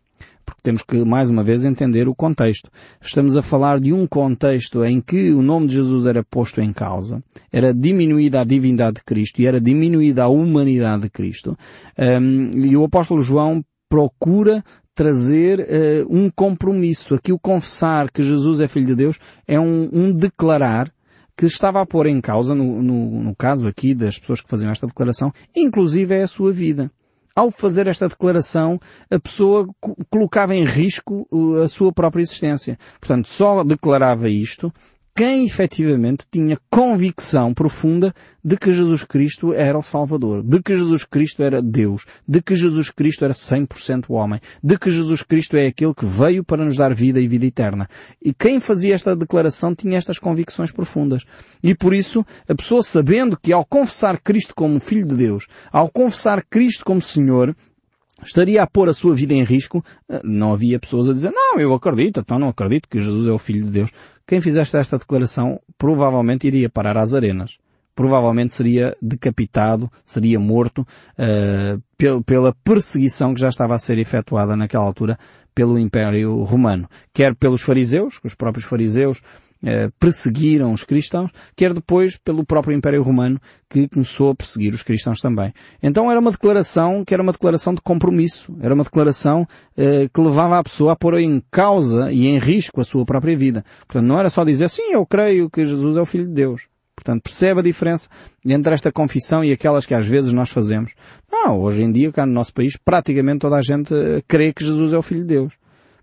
porque 0.44 0.60
temos 0.62 0.82
que, 0.82 1.04
mais 1.04 1.30
uma 1.30 1.44
vez, 1.44 1.64
entender 1.64 2.08
o 2.08 2.14
contexto. 2.14 2.68
Estamos 3.00 3.36
a 3.36 3.42
falar 3.42 3.78
de 3.78 3.92
um 3.92 4.08
contexto 4.08 4.82
em 4.84 5.00
que 5.00 5.30
o 5.30 5.42
nome 5.42 5.68
de 5.68 5.74
Jesus 5.74 6.06
era 6.06 6.24
posto 6.24 6.60
em 6.60 6.72
causa, 6.72 7.22
era 7.52 7.72
diminuída 7.72 8.40
a 8.40 8.44
divindade 8.44 8.96
de 8.96 9.04
Cristo 9.04 9.40
e 9.40 9.46
era 9.46 9.60
diminuída 9.60 10.24
a 10.24 10.28
humanidade 10.28 11.02
de 11.02 11.10
Cristo. 11.10 11.56
Um, 11.96 12.50
e 12.58 12.76
o 12.76 12.82
apóstolo 12.82 13.20
João 13.20 13.62
procura 13.88 14.64
trazer 14.98 15.60
uh, 15.60 16.06
um 16.10 16.28
compromisso. 16.28 17.14
Aqui 17.14 17.32
o 17.32 17.38
confessar 17.38 18.10
que 18.10 18.20
Jesus 18.20 18.58
é 18.58 18.66
Filho 18.66 18.86
de 18.86 18.96
Deus 18.96 19.16
é 19.46 19.58
um, 19.60 19.88
um 19.92 20.12
declarar 20.12 20.92
que 21.36 21.46
estava 21.46 21.80
a 21.80 21.86
pôr 21.86 22.08
em 22.08 22.20
causa, 22.20 22.52
no, 22.52 22.82
no, 22.82 23.22
no, 23.22 23.36
caso 23.36 23.68
aqui 23.68 23.94
das 23.94 24.18
pessoas 24.18 24.40
que 24.40 24.50
faziam 24.50 24.72
esta 24.72 24.88
declaração, 24.88 25.32
inclusive 25.54 26.16
é 26.16 26.24
a 26.24 26.26
sua 26.26 26.50
vida. 26.50 26.90
Ao 27.32 27.48
fazer 27.48 27.86
esta 27.86 28.08
declaração, 28.08 28.80
a 29.08 29.20
pessoa 29.20 29.68
colocava 30.10 30.56
em 30.56 30.64
risco 30.64 31.28
a 31.62 31.68
sua 31.68 31.92
própria 31.92 32.22
existência. 32.22 32.76
Portanto, 32.98 33.28
só 33.28 33.62
declarava 33.62 34.28
isto 34.28 34.74
quem 35.18 35.44
efetivamente 35.44 36.24
tinha 36.30 36.56
convicção 36.70 37.52
profunda 37.52 38.14
de 38.44 38.56
que 38.56 38.70
Jesus 38.70 39.02
Cristo 39.02 39.52
era 39.52 39.76
o 39.76 39.82
Salvador, 39.82 40.44
de 40.44 40.62
que 40.62 40.76
Jesus 40.76 41.04
Cristo 41.04 41.42
era 41.42 41.60
Deus, 41.60 42.06
de 42.24 42.40
que 42.40 42.54
Jesus 42.54 42.88
Cristo 42.88 43.24
era 43.24 43.34
100% 43.34 44.04
homem, 44.10 44.40
de 44.62 44.78
que 44.78 44.92
Jesus 44.92 45.24
Cristo 45.24 45.56
é 45.56 45.66
aquele 45.66 45.92
que 45.92 46.06
veio 46.06 46.44
para 46.44 46.64
nos 46.64 46.76
dar 46.76 46.94
vida 46.94 47.20
e 47.20 47.26
vida 47.26 47.46
eterna. 47.46 47.88
E 48.24 48.32
quem 48.32 48.60
fazia 48.60 48.94
esta 48.94 49.16
declaração 49.16 49.74
tinha 49.74 49.98
estas 49.98 50.20
convicções 50.20 50.70
profundas. 50.70 51.24
E 51.64 51.74
por 51.74 51.92
isso, 51.92 52.24
a 52.48 52.54
pessoa 52.54 52.80
sabendo 52.80 53.36
que 53.36 53.52
ao 53.52 53.64
confessar 53.64 54.20
Cristo 54.20 54.54
como 54.54 54.78
Filho 54.78 55.04
de 55.04 55.16
Deus, 55.16 55.48
ao 55.72 55.90
confessar 55.90 56.44
Cristo 56.48 56.84
como 56.84 57.02
Senhor, 57.02 57.56
estaria 58.22 58.62
a 58.62 58.66
pôr 58.68 58.88
a 58.88 58.94
sua 58.94 59.16
vida 59.16 59.34
em 59.34 59.42
risco, 59.42 59.84
eh, 60.08 60.20
não 60.24 60.52
havia 60.52 60.78
pessoas 60.78 61.08
a 61.08 61.12
dizer, 61.12 61.32
não, 61.32 61.58
eu 61.58 61.74
acredito, 61.74 62.20
então 62.20 62.38
não 62.38 62.48
acredito 62.48 62.88
que 62.88 63.00
Jesus 63.00 63.26
é 63.26 63.32
o 63.32 63.38
Filho 63.38 63.64
de 63.64 63.70
Deus. 63.70 63.90
Quem 64.28 64.42
fizesse 64.42 64.76
esta 64.76 64.98
declaração 64.98 65.58
provavelmente 65.78 66.46
iria 66.46 66.68
parar 66.68 66.98
às 66.98 67.14
arenas. 67.14 67.56
Provavelmente 67.94 68.52
seria 68.52 68.94
decapitado, 69.00 69.90
seria 70.04 70.38
morto 70.38 70.86
uh, 71.18 72.22
pela 72.24 72.54
perseguição 72.62 73.32
que 73.32 73.40
já 73.40 73.48
estava 73.48 73.74
a 73.74 73.78
ser 73.78 73.96
efetuada 73.96 74.54
naquela 74.54 74.84
altura 74.84 75.18
pelo 75.54 75.78
Império 75.78 76.42
Romano. 76.44 76.86
Quer 77.10 77.34
pelos 77.34 77.62
fariseus, 77.62 78.20
os 78.22 78.34
próprios 78.34 78.66
fariseus 78.66 79.22
eh, 79.62 79.90
perseguiram 79.98 80.72
os 80.72 80.84
cristãos, 80.84 81.30
quer 81.56 81.74
depois 81.74 82.16
pelo 82.16 82.44
próprio 82.44 82.76
Império 82.76 83.02
Romano 83.02 83.40
que 83.68 83.88
começou 83.88 84.30
a 84.30 84.34
perseguir 84.34 84.72
os 84.72 84.82
cristãos 84.82 85.20
também. 85.20 85.52
Então 85.82 86.10
era 86.10 86.20
uma 86.20 86.30
declaração 86.30 87.04
que 87.04 87.12
era 87.12 87.22
uma 87.22 87.32
declaração 87.32 87.74
de 87.74 87.80
compromisso, 87.80 88.56
era 88.60 88.74
uma 88.74 88.84
declaração 88.84 89.46
eh, 89.76 90.08
que 90.12 90.20
levava 90.20 90.58
a 90.58 90.64
pessoa 90.64 90.92
a 90.92 90.96
pôr 90.96 91.18
em 91.18 91.42
causa 91.50 92.12
e 92.12 92.26
em 92.26 92.38
risco 92.38 92.80
a 92.80 92.84
sua 92.84 93.04
própria 93.04 93.36
vida. 93.36 93.64
Portanto, 93.86 94.06
não 94.06 94.18
era 94.18 94.30
só 94.30 94.44
dizer 94.44 94.68
sim, 94.70 94.92
eu 94.92 95.04
creio 95.04 95.50
que 95.50 95.64
Jesus 95.64 95.96
é 95.96 96.00
o 96.00 96.06
Filho 96.06 96.26
de 96.26 96.34
Deus. 96.34 96.68
Portanto, 96.98 97.22
percebe 97.22 97.60
a 97.60 97.62
diferença 97.62 98.08
entre 98.44 98.74
esta 98.74 98.90
confissão 98.90 99.44
e 99.44 99.52
aquelas 99.52 99.86
que 99.86 99.94
às 99.94 100.06
vezes 100.06 100.32
nós 100.32 100.50
fazemos. 100.50 100.94
Não, 101.30 101.60
hoje 101.60 101.82
em 101.82 101.92
dia, 101.92 102.10
cá 102.10 102.26
no 102.26 102.32
nosso 102.32 102.52
país, 102.52 102.76
praticamente 102.76 103.38
toda 103.38 103.56
a 103.56 103.62
gente 103.62 103.94
eh, 103.94 104.20
crê 104.26 104.52
que 104.52 104.64
Jesus 104.64 104.92
é 104.92 104.98
o 104.98 105.02
Filho 105.02 105.20
de 105.20 105.28
Deus. 105.28 105.54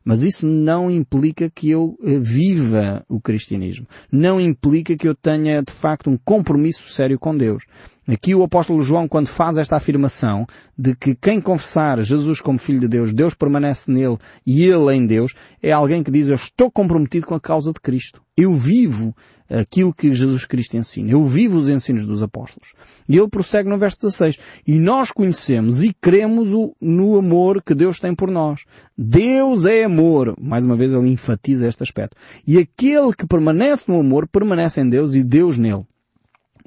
Mas 0.06 0.22
isso 0.22 0.46
não 0.46 0.92
implica 0.92 1.50
que 1.50 1.72
eu 1.72 1.98
eh, 2.04 2.20
viva 2.20 3.04
o 3.10 3.20
cristianismo. 3.20 3.88
Não 4.12 4.40
implica 4.40 4.96
que 4.96 5.08
eu 5.08 5.16
tenha, 5.16 5.64
de 5.64 5.74
facto, 5.74 6.12
um 6.12 6.18
compromisso 6.18 6.94
sério 6.94 7.18
com 7.18 7.36
Deus. 7.36 7.64
Aqui 8.08 8.36
o 8.36 8.44
apóstolo 8.44 8.84
João, 8.84 9.08
quando 9.08 9.26
faz 9.26 9.58
esta 9.58 9.78
afirmação 9.78 10.46
de 10.78 10.96
que 10.96 11.16
quem 11.16 11.42
confessar 11.42 12.00
Jesus 12.04 12.40
como 12.40 12.60
Filho 12.60 12.80
de 12.80 12.88
Deus, 12.88 13.12
Deus 13.12 13.34
permanece 13.34 13.90
nele 13.90 14.20
e 14.46 14.64
ele 14.64 14.94
em 14.94 15.08
Deus, 15.08 15.34
é 15.60 15.72
alguém 15.72 16.04
que 16.04 16.12
diz 16.12 16.28
eu 16.28 16.36
estou 16.36 16.70
comprometido 16.70 17.26
com 17.26 17.34
a 17.34 17.42
causa 17.42 17.74
de 17.74 17.82
Cristo. 17.82 18.22
Eu 18.38 18.54
vivo 18.54 19.16
aquilo 19.50 19.94
que 19.94 20.14
Jesus 20.14 20.46
Cristo 20.46 20.78
ensina. 20.78 21.12
Eu 21.12 21.26
vivo 21.26 21.58
os 21.58 21.70
ensinos 21.70 22.06
dos 22.06 22.22
apóstolos. 22.22 22.74
E 23.08 23.18
ele 23.18 23.30
prossegue 23.30 23.70
no 23.70 23.78
verso 23.78 24.02
16. 24.02 24.38
E 24.66 24.78
nós 24.80 25.12
conhecemos 25.12 25.84
e 25.84 25.94
cremos 25.94 26.50
no 26.82 27.18
amor 27.18 27.62
que 27.62 27.76
Deus 27.76 28.00
tem 28.00 28.16
por 28.16 28.30
nós. 28.30 28.66
Deus 28.98 29.66
é 29.66 29.84
amor. 29.84 30.36
Mais 30.40 30.66
uma 30.66 30.76
vez 30.76 30.94
ele 30.94 31.10
enfatiza 31.10 31.68
este 31.68 31.84
aspecto. 31.84 32.18
E 32.46 32.58
aquele 32.58 33.14
que 33.14 33.28
permanece 33.28 33.86
no 33.88 34.00
amor 34.00 34.28
permanece 34.28 34.82
em 34.82 34.90
Deus 34.90 35.16
e 35.16 35.24
Deus 35.24 35.58
nele 35.58 35.86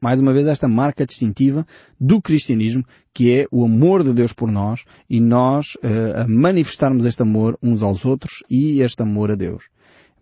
mais 0.00 0.20
uma 0.20 0.32
vez 0.32 0.46
esta 0.46 0.68
marca 0.68 1.04
distintiva 1.04 1.66
do 1.98 2.22
cristianismo, 2.22 2.84
que 3.12 3.34
é 3.34 3.46
o 3.50 3.64
amor 3.64 4.04
de 4.04 4.12
Deus 4.12 4.32
por 4.32 4.50
nós 4.50 4.84
e 5.10 5.20
nós 5.20 5.74
uh, 5.76 6.28
manifestarmos 6.28 7.04
este 7.04 7.22
amor 7.22 7.58
uns 7.62 7.82
aos 7.82 8.04
outros 8.04 8.44
e 8.48 8.80
este 8.80 9.02
amor 9.02 9.30
a 9.30 9.34
Deus. 9.34 9.64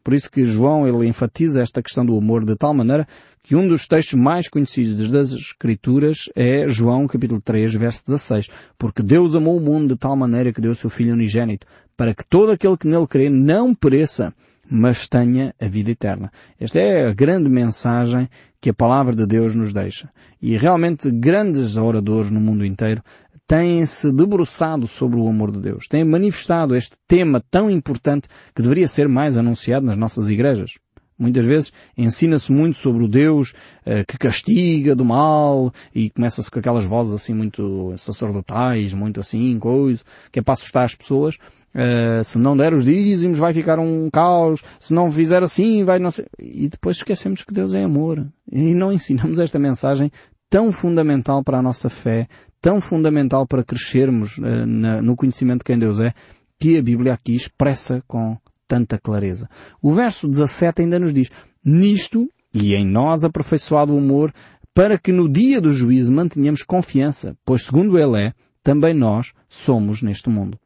Por 0.07 0.14
isso 0.14 0.31
que 0.31 0.47
João 0.47 0.87
ele 0.87 1.09
enfatiza 1.09 1.61
esta 1.61 1.83
questão 1.83 2.07
do 2.07 2.16
amor 2.16 2.45
de 2.45 2.55
tal 2.55 2.73
maneira 2.73 3.09
que 3.42 3.57
um 3.57 3.66
dos 3.66 3.88
textos 3.88 4.16
mais 4.16 4.49
conhecidos 4.49 5.11
das 5.11 5.33
Escrituras 5.33 6.31
é 6.37 6.69
João 6.69 7.09
capítulo 7.09 7.40
3 7.40 7.75
verso 7.75 8.05
16. 8.07 8.49
Porque 8.79 9.03
Deus 9.03 9.35
amou 9.35 9.57
o 9.57 9.61
mundo 9.61 9.95
de 9.95 9.99
tal 9.99 10.14
maneira 10.14 10.53
que 10.53 10.61
deu 10.61 10.71
o 10.71 10.77
seu 10.77 10.88
Filho 10.88 11.12
unigênito 11.12 11.66
para 11.97 12.14
que 12.14 12.25
todo 12.25 12.53
aquele 12.53 12.77
que 12.77 12.87
nele 12.87 13.09
crê 13.09 13.29
não 13.29 13.75
pereça, 13.75 14.33
mas 14.71 15.09
tenha 15.09 15.53
a 15.61 15.66
vida 15.66 15.90
eterna. 15.90 16.31
Esta 16.61 16.79
é 16.79 17.09
a 17.09 17.12
grande 17.12 17.51
mensagem 17.51 18.29
que 18.61 18.71
a 18.71 18.75
palavra 18.75 19.16
de 19.16 19.27
Deus 19.27 19.57
nos 19.57 19.73
deixa. 19.73 20.09
E 20.40 20.57
realmente 20.57 21.11
grandes 21.11 21.77
oradores 21.77 22.31
no 22.31 22.38
mundo 22.38 22.64
inteiro 22.64 23.03
têm-se 23.47 24.13
debruçado 24.13 24.89
sobre 24.89 25.19
o 25.19 25.29
amor 25.29 25.53
de 25.53 25.61
Deus, 25.61 25.87
têm 25.87 26.05
manifestado 26.05 26.75
este 26.75 26.97
tema 27.07 27.43
tão 27.51 27.71
importante 27.71 28.29
que 28.55 28.63
deveria 28.63 28.89
ser 28.89 29.09
mais 29.09 29.39
anunciado 29.39 29.87
nas 29.87 29.97
nossas 29.97 30.29
igrejas. 30.29 30.73
Muitas 31.19 31.47
vezes 31.47 31.73
ensina-se 31.97 32.53
muito 32.53 32.77
sobre 32.77 33.03
o 33.03 33.09
Deus 33.09 33.55
uh, 33.87 34.05
que 34.07 34.19
castiga 34.19 34.95
do 34.95 35.05
mal 35.05 35.73
e 35.95 36.11
começa-se 36.11 36.51
com 36.51 36.59
aquelas 36.59 36.85
vozes 36.85 37.15
assim 37.15 37.33
muito 37.33 37.95
sacerdotais, 37.97 38.93
muito 38.93 39.19
assim, 39.19 39.59
coisa, 39.59 40.03
que 40.31 40.41
é 40.41 40.43
para 40.43 40.53
assustar 40.53 40.85
as 40.85 40.95
pessoas. 40.95 41.37
Uh, 41.75 42.23
se 42.23 42.39
não 42.39 42.57
der 42.57 42.75
os 42.75 42.85
dízimos 42.85 43.39
vai 43.39 43.55
ficar 43.55 43.79
um 43.79 44.11
caos, 44.11 44.63
se 44.79 44.93
não 44.93 45.11
fizer 45.11 45.43
assim 45.43 45.85
vai 45.85 45.99
não 45.99 46.11
sei... 46.11 46.27
E 46.39 46.69
depois 46.69 46.99
esquecemos 46.99 47.43
que 47.43 47.53
Deus 47.53 47.73
é 47.73 47.83
amor. 47.83 48.27
E 48.53 48.75
não 48.75 48.93
ensinamos 48.93 49.39
esta 49.39 49.59
mensagem 49.59 50.13
tão 50.49 50.73
fundamental 50.73 51.43
para 51.43 51.59
a 51.59 51.63
nossa 51.63 51.89
fé, 51.89 52.29
tão 52.61 52.81
fundamental 52.81 53.47
para 53.47 53.65
crescermos 53.65 54.39
uh, 54.39 54.67
na, 54.67 55.03
no 55.03 55.17
conhecimento 55.17 55.59
de 55.59 55.65
quem 55.65 55.79
Deus 55.79 56.01
é, 56.01 56.13
que 56.59 56.79
a 56.79 56.83
Bíblia 56.83 57.13
aqui 57.13 57.35
expressa 57.35 58.03
com 58.07 58.37
tanta 58.67 58.99
clareza. 58.99 59.49
O 59.81 59.93
verso 59.93 60.29
17 60.29 60.83
ainda 60.83 60.99
nos 60.99 61.13
diz, 61.13 61.31
nisto, 61.65 62.29
e 62.53 62.75
em 62.75 62.87
nós 62.87 63.25
aperfeiçoado 63.25 63.95
o 63.95 63.99
amor, 63.99 64.33
para 64.75 64.99
que 64.99 65.13
no 65.13 65.29
dia 65.29 65.61
do 65.61 65.73
juízo 65.73 66.13
mantenhamos 66.13 66.63
confiança, 66.63 67.37
pois 67.45 67.63
segundo 67.63 67.99
Ele 67.99 68.27
é, 68.27 68.33
também 68.63 68.95
nós 68.95 69.33
somos 69.49 70.03
neste 70.03 70.29
mundo. 70.29 70.59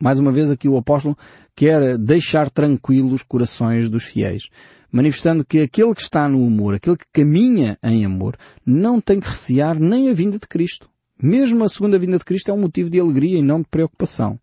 Mais 0.00 0.18
uma 0.18 0.32
vez 0.32 0.50
aqui 0.50 0.68
o 0.68 0.76
apóstolo 0.76 1.16
quer 1.54 1.98
deixar 1.98 2.50
tranquilos 2.50 3.12
os 3.12 3.22
corações 3.22 3.88
dos 3.88 4.04
fiéis, 4.04 4.48
manifestando 4.92 5.44
que 5.44 5.60
aquele 5.60 5.94
que 5.94 6.02
está 6.02 6.28
no 6.28 6.46
amor, 6.46 6.74
aquele 6.74 6.96
que 6.96 7.06
caminha 7.12 7.78
em 7.82 8.04
amor, 8.04 8.36
não 8.64 9.00
tem 9.00 9.20
que 9.20 9.28
recear 9.28 9.78
nem 9.78 10.10
a 10.10 10.14
vinda 10.14 10.38
de 10.38 10.46
Cristo. 10.46 10.88
Mesmo 11.22 11.64
a 11.64 11.68
segunda 11.68 11.98
vinda 11.98 12.18
de 12.18 12.24
Cristo 12.24 12.50
é 12.50 12.54
um 12.54 12.60
motivo 12.60 12.90
de 12.90 12.98
alegria 12.98 13.38
e 13.38 13.42
não 13.42 13.60
de 13.60 13.68
preocupação 13.68 14.38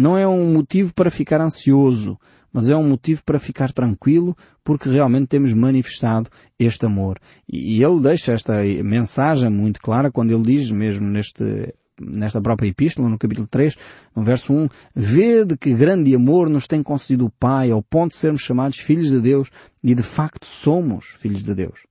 não 0.00 0.16
é 0.16 0.26
um 0.26 0.52
motivo 0.52 0.94
para 0.94 1.10
ficar 1.10 1.40
ansioso, 1.40 2.18
mas 2.52 2.70
é 2.70 2.76
um 2.76 2.88
motivo 2.88 3.22
para 3.24 3.38
ficar 3.38 3.70
tranquilo, 3.70 4.36
porque 4.64 4.88
realmente 4.88 5.28
temos 5.28 5.52
manifestado 5.52 6.30
este 6.58 6.86
amor. 6.86 7.18
E 7.48 7.82
ele 7.82 8.00
deixa 8.00 8.32
esta 8.32 8.62
mensagem 8.82 9.50
muito 9.50 9.80
clara 9.80 10.10
quando 10.10 10.32
ele 10.32 10.42
diz 10.42 10.70
mesmo 10.70 11.06
neste 11.08 11.74
nesta 12.00 12.40
própria 12.40 12.68
epístola, 12.68 13.08
no 13.08 13.18
capítulo 13.18 13.46
3, 13.46 13.76
no 14.16 14.24
verso 14.24 14.52
1, 14.52 14.68
Vede 14.94 15.56
que 15.56 15.74
grande 15.74 16.14
amor 16.14 16.48
nos 16.48 16.66
tem 16.66 16.82
concedido 16.82 17.26
o 17.26 17.30
Pai 17.30 17.70
ao 17.70 17.82
ponto 17.82 18.12
de 18.12 18.16
sermos 18.16 18.42
chamados 18.42 18.78
filhos 18.78 19.10
de 19.10 19.20
Deus 19.20 19.50
e 19.82 19.94
de 19.94 20.02
facto 20.02 20.46
somos 20.46 21.16
filhos 21.18 21.44
de 21.44 21.54
Deus. 21.54 21.86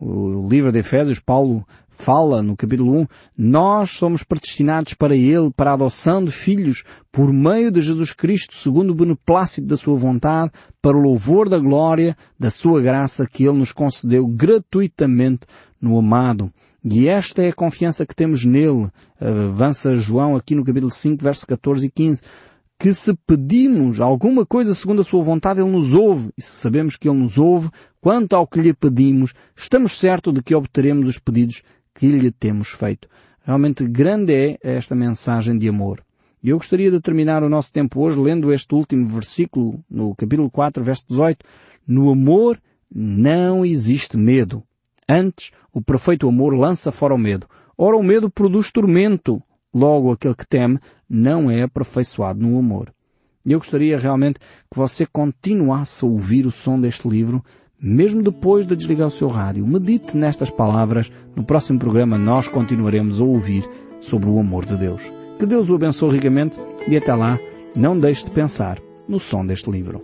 O 0.00 0.48
livro 0.48 0.72
de 0.72 0.80
Efésios, 0.80 1.20
Paulo 1.20 1.64
fala 1.96 2.42
no 2.42 2.56
capítulo 2.56 3.00
1, 3.00 3.06
nós 3.38 3.90
somos 3.92 4.22
predestinados 4.22 4.94
para 4.94 5.14
Ele, 5.14 5.50
para 5.56 5.70
a 5.70 5.74
adoção 5.74 6.24
de 6.24 6.32
filhos, 6.32 6.82
por 7.12 7.32
meio 7.32 7.70
de 7.70 7.80
Jesus 7.80 8.12
Cristo, 8.12 8.54
segundo 8.54 8.90
o 8.90 8.94
beneplácito 8.94 9.66
da 9.66 9.76
Sua 9.76 9.96
vontade, 9.96 10.50
para 10.82 10.96
o 10.96 11.00
louvor 11.00 11.48
da 11.48 11.58
glória 11.58 12.16
da 12.38 12.50
Sua 12.50 12.80
graça 12.80 13.26
que 13.26 13.44
Ele 13.44 13.58
nos 13.58 13.72
concedeu 13.72 14.26
gratuitamente 14.26 15.46
no 15.80 15.98
amado. 15.98 16.52
E 16.84 17.08
esta 17.08 17.42
é 17.42 17.48
a 17.48 17.54
confiança 17.54 18.04
que 18.04 18.14
temos 18.14 18.44
nele. 18.44 18.90
Avança 19.18 19.96
João 19.96 20.36
aqui 20.36 20.54
no 20.54 20.64
capítulo 20.64 20.90
5, 20.90 21.22
versos 21.22 21.44
14 21.44 21.86
e 21.86 21.90
15 21.90 22.22
que 22.78 22.92
se 22.92 23.14
pedimos 23.26 24.00
alguma 24.00 24.44
coisa 24.44 24.74
segundo 24.74 25.00
a 25.00 25.04
sua 25.04 25.22
vontade, 25.22 25.60
Ele 25.60 25.70
nos 25.70 25.94
ouve. 25.94 26.30
E 26.36 26.42
se 26.42 26.50
sabemos 26.50 26.96
que 26.96 27.08
Ele 27.08 27.18
nos 27.18 27.38
ouve, 27.38 27.70
quanto 28.00 28.34
ao 28.34 28.46
que 28.46 28.60
lhe 28.60 28.74
pedimos, 28.74 29.32
estamos 29.56 29.98
certos 29.98 30.34
de 30.34 30.42
que 30.42 30.54
obteremos 30.54 31.08
os 31.08 31.18
pedidos 31.18 31.62
que 31.94 32.08
lhe 32.08 32.30
temos 32.30 32.68
feito. 32.68 33.08
Realmente 33.42 33.86
grande 33.86 34.32
é 34.32 34.58
esta 34.62 34.94
mensagem 34.94 35.56
de 35.56 35.68
amor. 35.68 36.02
E 36.42 36.50
eu 36.50 36.58
gostaria 36.58 36.90
de 36.90 37.00
terminar 37.00 37.42
o 37.42 37.48
nosso 37.48 37.72
tempo 37.72 38.02
hoje 38.02 38.20
lendo 38.20 38.52
este 38.52 38.74
último 38.74 39.08
versículo, 39.08 39.82
no 39.88 40.14
capítulo 40.14 40.50
4, 40.50 40.84
verso 40.84 41.04
18. 41.08 41.38
No 41.86 42.10
amor 42.10 42.60
não 42.94 43.64
existe 43.64 44.16
medo. 44.16 44.62
Antes, 45.08 45.50
o 45.72 45.82
perfeito 45.82 46.28
amor 46.28 46.54
lança 46.54 46.90
fora 46.90 47.14
o 47.14 47.18
medo. 47.18 47.46
Ora, 47.76 47.96
o 47.96 48.02
medo 48.02 48.30
produz 48.30 48.70
tormento. 48.70 49.42
Logo, 49.74 50.12
aquele 50.12 50.34
que 50.34 50.46
teme 50.46 50.78
não 51.08 51.50
é 51.50 51.62
aperfeiçoado 51.62 52.40
no 52.40 52.58
amor. 52.58 52.92
Eu 53.44 53.58
gostaria 53.58 53.98
realmente 53.98 54.38
que 54.38 54.78
você 54.78 55.04
continuasse 55.04 56.04
a 56.04 56.08
ouvir 56.08 56.46
o 56.46 56.50
som 56.50 56.80
deste 56.80 57.06
livro, 57.06 57.44
mesmo 57.78 58.22
depois 58.22 58.66
de 58.66 58.74
desligar 58.74 59.08
o 59.08 59.10
seu 59.10 59.28
rádio. 59.28 59.66
Medite 59.66 60.16
nestas 60.16 60.50
palavras. 60.50 61.12
No 61.36 61.44
próximo 61.44 61.78
programa 61.78 62.16
nós 62.16 62.48
continuaremos 62.48 63.20
a 63.20 63.24
ouvir 63.24 63.68
sobre 64.00 64.30
o 64.30 64.38
amor 64.38 64.64
de 64.64 64.76
Deus. 64.76 65.02
Que 65.38 65.44
Deus 65.44 65.68
o 65.68 65.74
abençoe 65.74 66.12
ricamente 66.12 66.58
e 66.88 66.96
até 66.96 67.14
lá, 67.14 67.38
não 67.74 67.98
deixe 67.98 68.24
de 68.24 68.30
pensar 68.30 68.80
no 69.06 69.18
som 69.18 69.44
deste 69.44 69.70
livro. 69.70 70.02